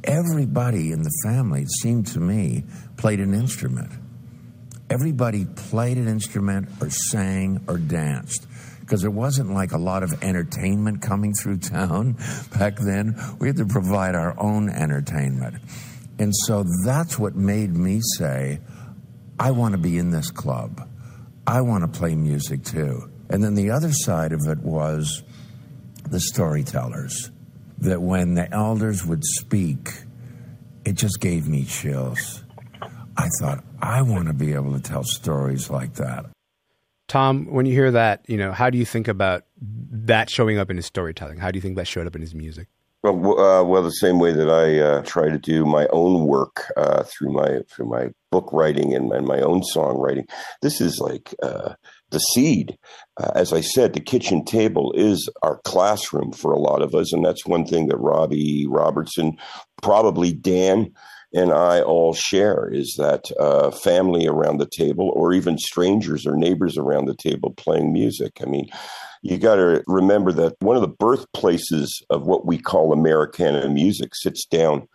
everybody 0.03 0.91
in 0.91 1.03
the 1.03 1.11
family, 1.23 1.63
it 1.63 1.71
seemed 1.81 2.07
to 2.07 2.19
me, 2.19 2.63
played 2.97 3.19
an 3.19 3.33
instrument 3.33 3.91
everybody 4.89 5.45
played 5.45 5.97
an 5.97 6.07
instrument 6.07 6.69
or 6.81 6.89
sang 6.89 7.63
or 7.67 7.77
danced 7.77 8.47
because 8.79 9.01
there 9.01 9.11
wasn't 9.11 9.51
like 9.51 9.71
a 9.71 9.77
lot 9.77 10.03
of 10.03 10.23
entertainment 10.23 11.01
coming 11.01 11.33
through 11.33 11.57
town 11.57 12.13
back 12.57 12.77
then. 12.77 13.15
We 13.39 13.47
had 13.47 13.57
to 13.57 13.65
provide 13.65 14.15
our 14.15 14.39
own 14.39 14.69
entertainment. 14.69 15.55
And 16.19 16.33
so 16.45 16.63
that's 16.85 17.17
what 17.17 17.35
made 17.35 17.75
me 17.75 17.99
say, 18.17 18.61
I 19.39 19.51
want 19.51 19.73
to 19.73 19.77
be 19.77 19.97
in 19.97 20.11
this 20.11 20.31
club. 20.31 20.87
I 21.47 21.61
want 21.61 21.91
to 21.91 21.99
play 21.99 22.15
music 22.15 22.63
too. 22.63 23.09
And 23.29 23.43
then 23.43 23.55
the 23.55 23.71
other 23.71 23.91
side 23.91 24.31
of 24.31 24.47
it 24.47 24.59
was 24.59 25.23
the 26.09 26.19
storytellers. 26.19 27.31
That 27.79 28.01
when 28.01 28.35
the 28.35 28.51
elders 28.53 29.05
would 29.05 29.23
speak, 29.23 29.89
it 30.85 30.93
just 30.93 31.19
gave 31.19 31.47
me 31.47 31.65
chills. 31.65 32.43
I 33.17 33.27
thought, 33.39 33.63
I 33.81 34.01
want 34.01 34.27
to 34.27 34.33
be 34.33 34.53
able 34.53 34.73
to 34.73 34.79
tell 34.79 35.03
stories 35.03 35.69
like 35.69 35.95
that. 35.95 36.25
Tom, 37.07 37.45
when 37.47 37.65
you 37.65 37.73
hear 37.73 37.91
that, 37.91 38.25
you 38.27 38.37
know, 38.37 38.51
how 38.51 38.69
do 38.69 38.77
you 38.77 38.85
think 38.85 39.07
about 39.07 39.43
that 39.61 40.29
showing 40.29 40.57
up 40.57 40.69
in 40.69 40.77
his 40.77 40.85
storytelling? 40.85 41.37
How 41.37 41.51
do 41.51 41.57
you 41.57 41.61
think 41.61 41.75
that 41.75 41.87
showed 41.87 42.07
up 42.07 42.15
in 42.15 42.21
his 42.21 42.33
music? 42.33 42.67
Well, 43.03 43.39
uh, 43.39 43.63
well, 43.63 43.83
the 43.83 43.91
same 43.91 44.17
way 44.17 44.31
that 44.33 44.49
I 44.49 44.79
uh, 44.79 45.01
try 45.03 45.29
to 45.29 45.37
do 45.37 45.63
my 45.63 45.85
own 45.91 46.25
work 46.25 46.71
uh, 46.75 47.03
through 47.03 47.33
my 47.33 47.59
through 47.69 47.85
my 47.85 48.09
book 48.31 48.49
writing 48.51 48.95
and, 48.95 49.11
and 49.11 49.27
my 49.27 49.41
own 49.41 49.61
songwriting. 49.75 50.27
This 50.63 50.81
is 50.81 50.97
like 50.99 51.35
uh, 51.43 51.75
the 52.11 52.19
seed. 52.19 52.77
Uh, 53.17 53.31
as 53.35 53.53
I 53.53 53.61
said, 53.61 53.93
the 53.93 53.99
kitchen 53.99 54.45
table 54.45 54.93
is 54.95 55.29
our 55.41 55.59
classroom 55.63 56.31
for 56.31 56.51
a 56.51 56.59
lot 56.59 56.81
of 56.81 56.93
us, 56.93 57.13
and 57.13 57.25
that's 57.25 57.45
one 57.45 57.65
thing 57.65 57.87
that 57.87 57.97
Robbie 57.97 58.65
Robertson, 58.67 59.37
probably 59.81 60.33
Dan, 60.33 60.91
and 61.33 61.51
I 61.51 61.81
all 61.81 62.13
share 62.13 62.69
is 62.71 62.95
that 62.97 63.25
uh, 63.39 63.71
family 63.71 64.27
around 64.27 64.57
the 64.57 64.69
table, 64.71 65.11
or 65.15 65.33
even 65.33 65.57
strangers 65.57 66.25
or 66.25 66.35
neighbors 66.35 66.77
around 66.77 67.05
the 67.05 67.15
table 67.15 67.53
playing 67.57 67.91
music. 67.91 68.39
I 68.41 68.45
mean, 68.45 68.69
you 69.21 69.37
got 69.37 69.55
to 69.55 69.83
remember 69.87 70.31
that 70.33 70.55
one 70.59 70.75
of 70.75 70.81
the 70.81 70.87
birthplaces 70.87 72.01
of 72.09 72.25
what 72.25 72.45
we 72.45 72.57
call 72.57 72.93
Americana 72.93 73.67
music 73.67 74.11
sits 74.13 74.45
down 74.45 74.87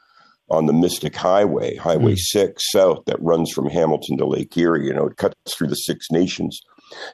on 0.50 0.66
the 0.66 0.72
Mystic 0.72 1.14
Highway, 1.14 1.76
Highway 1.76 2.14
mm. 2.14 2.18
6 2.18 2.62
South, 2.72 3.04
that 3.06 3.22
runs 3.22 3.52
from 3.52 3.66
Hamilton 3.66 4.18
to 4.18 4.26
Lake 4.26 4.56
Erie. 4.56 4.86
You 4.86 4.94
know, 4.94 5.06
it 5.06 5.16
cuts 5.16 5.34
through 5.54 5.68
the 5.68 5.76
Six 5.76 6.10
Nations, 6.10 6.60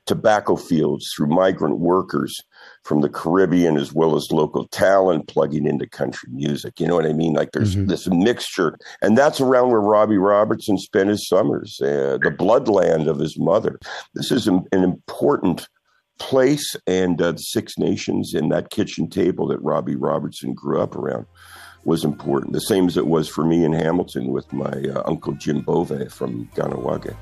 tobacco 0.06 0.56
fields, 0.56 1.10
through 1.14 1.28
migrant 1.28 1.78
workers, 1.78 2.34
from 2.84 3.00
the 3.00 3.08
Caribbean 3.08 3.76
as 3.76 3.92
well 3.92 4.16
as 4.16 4.28
local 4.30 4.66
talent 4.68 5.28
plugging 5.28 5.66
into 5.66 5.86
country 5.86 6.28
music. 6.32 6.80
You 6.80 6.86
know 6.86 6.94
what 6.94 7.06
I 7.06 7.12
mean? 7.12 7.34
Like 7.34 7.52
there's 7.52 7.76
mm-hmm. 7.76 7.88
this 7.88 8.06
mixture, 8.08 8.76
and 9.02 9.16
that's 9.16 9.40
around 9.40 9.70
where 9.70 9.80
Robbie 9.80 10.18
Robertson 10.18 10.78
spent 10.78 11.08
his 11.08 11.28
summers, 11.28 11.80
uh, 11.82 12.18
the 12.22 12.34
bloodland 12.36 13.08
of 13.08 13.18
his 13.18 13.38
mother. 13.38 13.78
This 14.14 14.30
is 14.30 14.46
an, 14.46 14.64
an 14.72 14.82
important 14.82 15.68
place, 16.18 16.76
and 16.86 17.20
uh, 17.20 17.32
the 17.32 17.38
Six 17.38 17.78
Nations 17.78 18.34
and 18.34 18.50
that 18.52 18.70
kitchen 18.70 19.08
table 19.08 19.46
that 19.48 19.62
Robbie 19.62 19.96
Robertson 19.96 20.54
grew 20.54 20.80
up 20.80 20.96
around 20.96 21.26
was 21.84 22.04
important. 22.04 22.52
The 22.52 22.60
same 22.60 22.88
as 22.88 22.96
it 22.96 23.06
was 23.06 23.28
for 23.28 23.44
me 23.44 23.64
in 23.64 23.72
Hamilton 23.72 24.28
with 24.28 24.52
my 24.52 24.72
uh, 24.72 25.02
uncle 25.06 25.34
Jim 25.34 25.60
Bove 25.60 26.12
from 26.12 26.48
Kahnawake. 26.56 27.16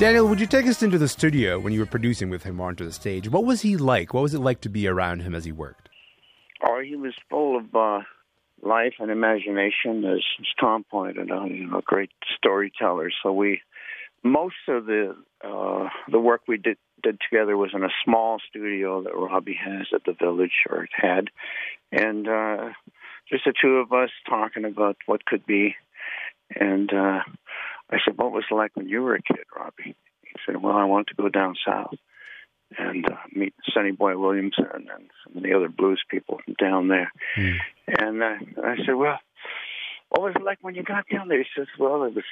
Daniel, 0.00 0.26
would 0.26 0.40
you 0.40 0.46
take 0.46 0.66
us 0.66 0.82
into 0.82 0.96
the 0.96 1.06
studio 1.06 1.58
when 1.58 1.74
you 1.74 1.80
were 1.80 1.84
producing 1.84 2.30
with 2.30 2.42
him 2.42 2.58
onto 2.58 2.86
the 2.86 2.92
stage? 2.92 3.28
What 3.28 3.44
was 3.44 3.60
he 3.60 3.76
like? 3.76 4.14
What 4.14 4.22
was 4.22 4.32
it 4.32 4.40
like 4.40 4.62
to 4.62 4.70
be 4.70 4.88
around 4.88 5.20
him 5.20 5.34
as 5.34 5.44
he 5.44 5.52
worked? 5.52 5.90
Oh, 6.66 6.80
he 6.80 6.96
was 6.96 7.12
full 7.28 7.58
of 7.58 7.74
uh, 7.74 8.00
life 8.62 8.94
and 8.98 9.10
imagination, 9.10 10.06
as, 10.06 10.24
as 10.40 10.46
Tom 10.58 10.86
pointed 10.90 11.30
out. 11.30 11.50
You 11.50 11.66
know, 11.66 11.80
a 11.80 11.82
great 11.82 12.12
storyteller. 12.34 13.10
So 13.22 13.30
we, 13.30 13.60
most 14.22 14.54
of 14.68 14.86
the 14.86 15.14
uh, 15.44 15.90
the 16.10 16.18
work 16.18 16.40
we 16.48 16.56
did 16.56 16.78
did 17.02 17.18
together 17.20 17.58
was 17.58 17.72
in 17.74 17.84
a 17.84 17.92
small 18.02 18.38
studio 18.48 19.02
that 19.02 19.14
Robbie 19.14 19.58
has 19.62 19.88
at 19.94 20.04
the 20.06 20.14
village 20.18 20.64
or 20.70 20.88
had, 20.96 21.28
and 21.92 22.26
uh, 22.26 22.70
just 23.28 23.44
the 23.44 23.52
two 23.52 23.76
of 23.76 23.92
us 23.92 24.08
talking 24.26 24.64
about 24.64 24.96
what 25.04 25.26
could 25.26 25.44
be, 25.44 25.74
and. 26.58 26.90
uh 26.90 27.20
I 27.90 27.98
said, 28.04 28.16
"What 28.16 28.32
was 28.32 28.44
it 28.50 28.54
like 28.54 28.72
when 28.74 28.88
you 28.88 29.02
were 29.02 29.14
a 29.14 29.22
kid, 29.22 29.44
Robbie?" 29.56 29.96
He 30.22 30.32
said, 30.46 30.62
"Well, 30.62 30.76
I 30.76 30.84
wanted 30.84 31.08
to 31.08 31.22
go 31.22 31.28
down 31.28 31.56
south 31.66 31.94
and 32.78 33.04
uh, 33.10 33.16
meet 33.32 33.54
Sonny 33.74 33.90
Boy 33.90 34.16
Williamson 34.16 34.66
and 34.72 35.10
some 35.24 35.36
of 35.36 35.42
the 35.42 35.54
other 35.54 35.68
blues 35.68 36.02
people 36.10 36.40
down 36.58 36.88
there." 36.88 37.12
Mm. 37.36 37.58
And 37.86 38.22
uh, 38.22 38.36
I 38.64 38.76
said, 38.84 38.94
"Well." 38.94 39.18
What 40.10 40.22
was 40.22 40.32
it 40.34 40.42
like 40.42 40.58
when 40.62 40.74
you 40.74 40.82
got 40.82 41.04
down 41.08 41.28
there? 41.28 41.38
He 41.38 41.44
says, 41.56 41.68
"Well, 41.78 42.02
it 42.02 42.12
was 42.16 42.24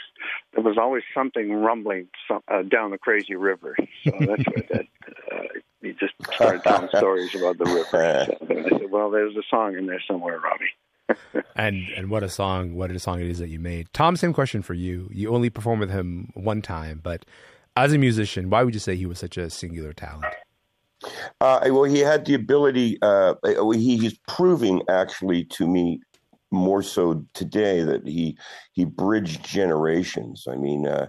there 0.52 0.64
was 0.64 0.76
always 0.76 1.04
something 1.14 1.52
rumbling 1.52 2.08
some, 2.26 2.40
uh, 2.48 2.62
down 2.62 2.90
the 2.90 2.98
crazy 2.98 3.36
river." 3.36 3.76
So 4.02 4.10
that's 4.18 4.44
what 4.48 4.68
that 4.70 4.86
uh, 5.32 5.42
he 5.80 5.92
just 5.92 6.14
started 6.34 6.64
telling 6.64 6.88
stories 6.88 7.36
about 7.36 7.56
the 7.58 7.66
river. 7.66 8.26
So 8.48 8.58
I 8.58 8.78
said, 8.80 8.90
"Well, 8.90 9.10
there's 9.10 9.36
a 9.36 9.44
song 9.48 9.76
in 9.76 9.86
there 9.86 10.02
somewhere, 10.08 10.40
Robbie." 10.40 10.74
And 11.56 11.86
and 11.96 12.10
what 12.10 12.22
a 12.22 12.28
song! 12.28 12.74
What 12.74 12.90
a 12.90 12.98
song 12.98 13.20
it 13.20 13.26
is 13.26 13.38
that 13.38 13.48
you 13.48 13.58
made. 13.58 13.92
Tom, 13.92 14.16
same 14.16 14.32
question 14.32 14.62
for 14.62 14.74
you. 14.74 15.08
You 15.12 15.34
only 15.34 15.50
performed 15.50 15.80
with 15.80 15.90
him 15.90 16.30
one 16.34 16.62
time, 16.62 17.00
but 17.02 17.24
as 17.76 17.92
a 17.92 17.98
musician, 17.98 18.50
why 18.50 18.64
would 18.64 18.74
you 18.74 18.80
say 18.80 18.96
he 18.96 19.06
was 19.06 19.18
such 19.18 19.36
a 19.36 19.50
singular 19.50 19.92
talent? 19.92 20.26
Uh, 21.40 21.60
well, 21.66 21.84
he 21.84 22.00
had 22.00 22.24
the 22.24 22.34
ability. 22.34 22.98
Uh, 23.02 23.34
he's 23.72 24.18
proving 24.26 24.82
actually 24.88 25.44
to 25.44 25.66
me 25.66 26.00
more 26.50 26.82
so 26.82 27.24
today 27.34 27.82
that 27.82 28.06
he 28.06 28.36
he 28.72 28.84
bridged 28.84 29.44
generations. 29.44 30.46
I 30.48 30.56
mean, 30.56 30.86
uh, 30.86 31.08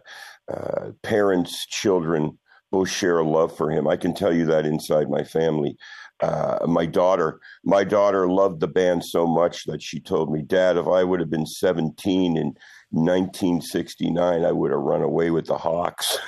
uh 0.51 0.91
parents, 1.01 1.65
children 1.65 2.37
both 2.71 2.89
share 2.89 3.17
a 3.17 3.27
love 3.27 3.55
for 3.55 3.71
him. 3.71 3.87
I 3.87 3.97
can 3.97 4.13
tell 4.13 4.33
you 4.33 4.45
that 4.45 4.65
inside 4.65 5.09
my 5.09 5.23
family. 5.23 5.75
Uh, 6.21 6.65
my 6.67 6.85
daughter. 6.85 7.39
My 7.63 7.83
daughter 7.83 8.27
loved 8.27 8.59
the 8.59 8.67
band 8.67 9.05
so 9.05 9.25
much 9.25 9.65
that 9.65 9.81
she 9.81 9.99
told 9.99 10.31
me, 10.31 10.41
"Dad, 10.41 10.77
if 10.77 10.87
I 10.87 11.03
would 11.03 11.19
have 11.19 11.29
been 11.29 11.45
17 11.45 12.37
in 12.37 12.55
1969, 12.91 14.43
I 14.43 14.51
would 14.51 14.71
have 14.71 14.79
run 14.79 15.01
away 15.01 15.31
with 15.31 15.45
the 15.45 15.57
Hawks." 15.57 16.17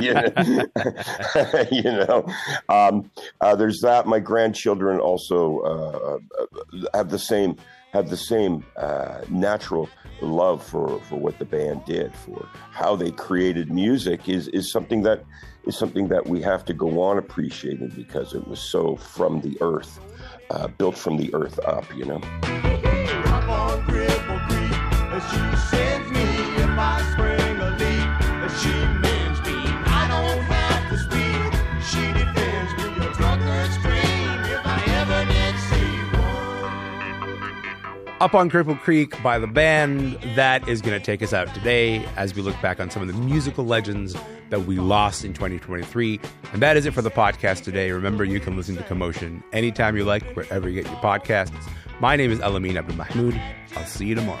you 0.00 0.14
know, 0.14 0.32
you 1.70 1.82
know? 1.82 2.26
Um, 2.68 3.10
uh, 3.40 3.56
there's 3.56 3.80
that. 3.80 4.06
My 4.06 4.20
grandchildren 4.20 5.00
also 5.00 5.60
uh, 5.60 6.18
have 6.94 7.10
the 7.10 7.18
same 7.18 7.56
have 7.96 8.10
the 8.10 8.16
same 8.16 8.62
uh, 8.76 9.22
natural 9.30 9.88
love 10.20 10.62
for, 10.62 11.00
for 11.08 11.16
what 11.16 11.38
the 11.38 11.46
band 11.46 11.82
did, 11.86 12.14
for 12.14 12.46
how 12.70 12.94
they 12.94 13.10
created 13.10 13.72
music 13.72 14.28
is 14.28 14.48
is 14.48 14.70
something 14.70 15.02
that 15.02 15.24
is 15.66 15.76
something 15.76 16.08
that 16.08 16.26
we 16.26 16.42
have 16.42 16.64
to 16.66 16.74
go 16.74 17.02
on 17.02 17.16
appreciating 17.16 17.88
because 17.96 18.34
it 18.34 18.46
was 18.46 18.60
so 18.60 18.96
from 18.96 19.40
the 19.40 19.56
earth, 19.62 19.98
uh, 20.50 20.68
built 20.68 20.96
from 20.96 21.16
the 21.16 21.32
earth 21.34 21.58
up, 21.60 21.86
you 21.96 22.04
know. 22.04 22.20
Up 38.18 38.34
on 38.34 38.48
Cripple 38.50 38.80
Creek 38.80 39.22
by 39.22 39.38
the 39.38 39.46
band. 39.46 40.18
That 40.36 40.66
is 40.66 40.80
going 40.80 40.98
to 40.98 41.04
take 41.04 41.22
us 41.22 41.34
out 41.34 41.52
today 41.54 42.02
as 42.16 42.34
we 42.34 42.40
look 42.40 42.58
back 42.62 42.80
on 42.80 42.90
some 42.90 43.02
of 43.02 43.08
the 43.08 43.14
musical 43.14 43.66
legends 43.66 44.16
that 44.48 44.62
we 44.62 44.78
lost 44.78 45.22
in 45.22 45.34
2023. 45.34 46.18
And 46.54 46.62
that 46.62 46.78
is 46.78 46.86
it 46.86 46.94
for 46.94 47.02
the 47.02 47.10
podcast 47.10 47.62
today. 47.62 47.90
Remember, 47.90 48.24
you 48.24 48.40
can 48.40 48.56
listen 48.56 48.74
to 48.76 48.82
Commotion 48.84 49.44
anytime 49.52 49.98
you 49.98 50.04
like, 50.04 50.22
wherever 50.34 50.66
you 50.66 50.82
get 50.82 50.90
your 50.90 51.00
podcasts. 51.00 51.52
My 52.00 52.16
name 52.16 52.30
is 52.30 52.38
Elamin 52.38 52.76
Abdul 52.76 52.96
Mahmoud. 52.96 53.38
I'll 53.76 53.84
see 53.84 54.06
you 54.06 54.14
tomorrow. 54.14 54.40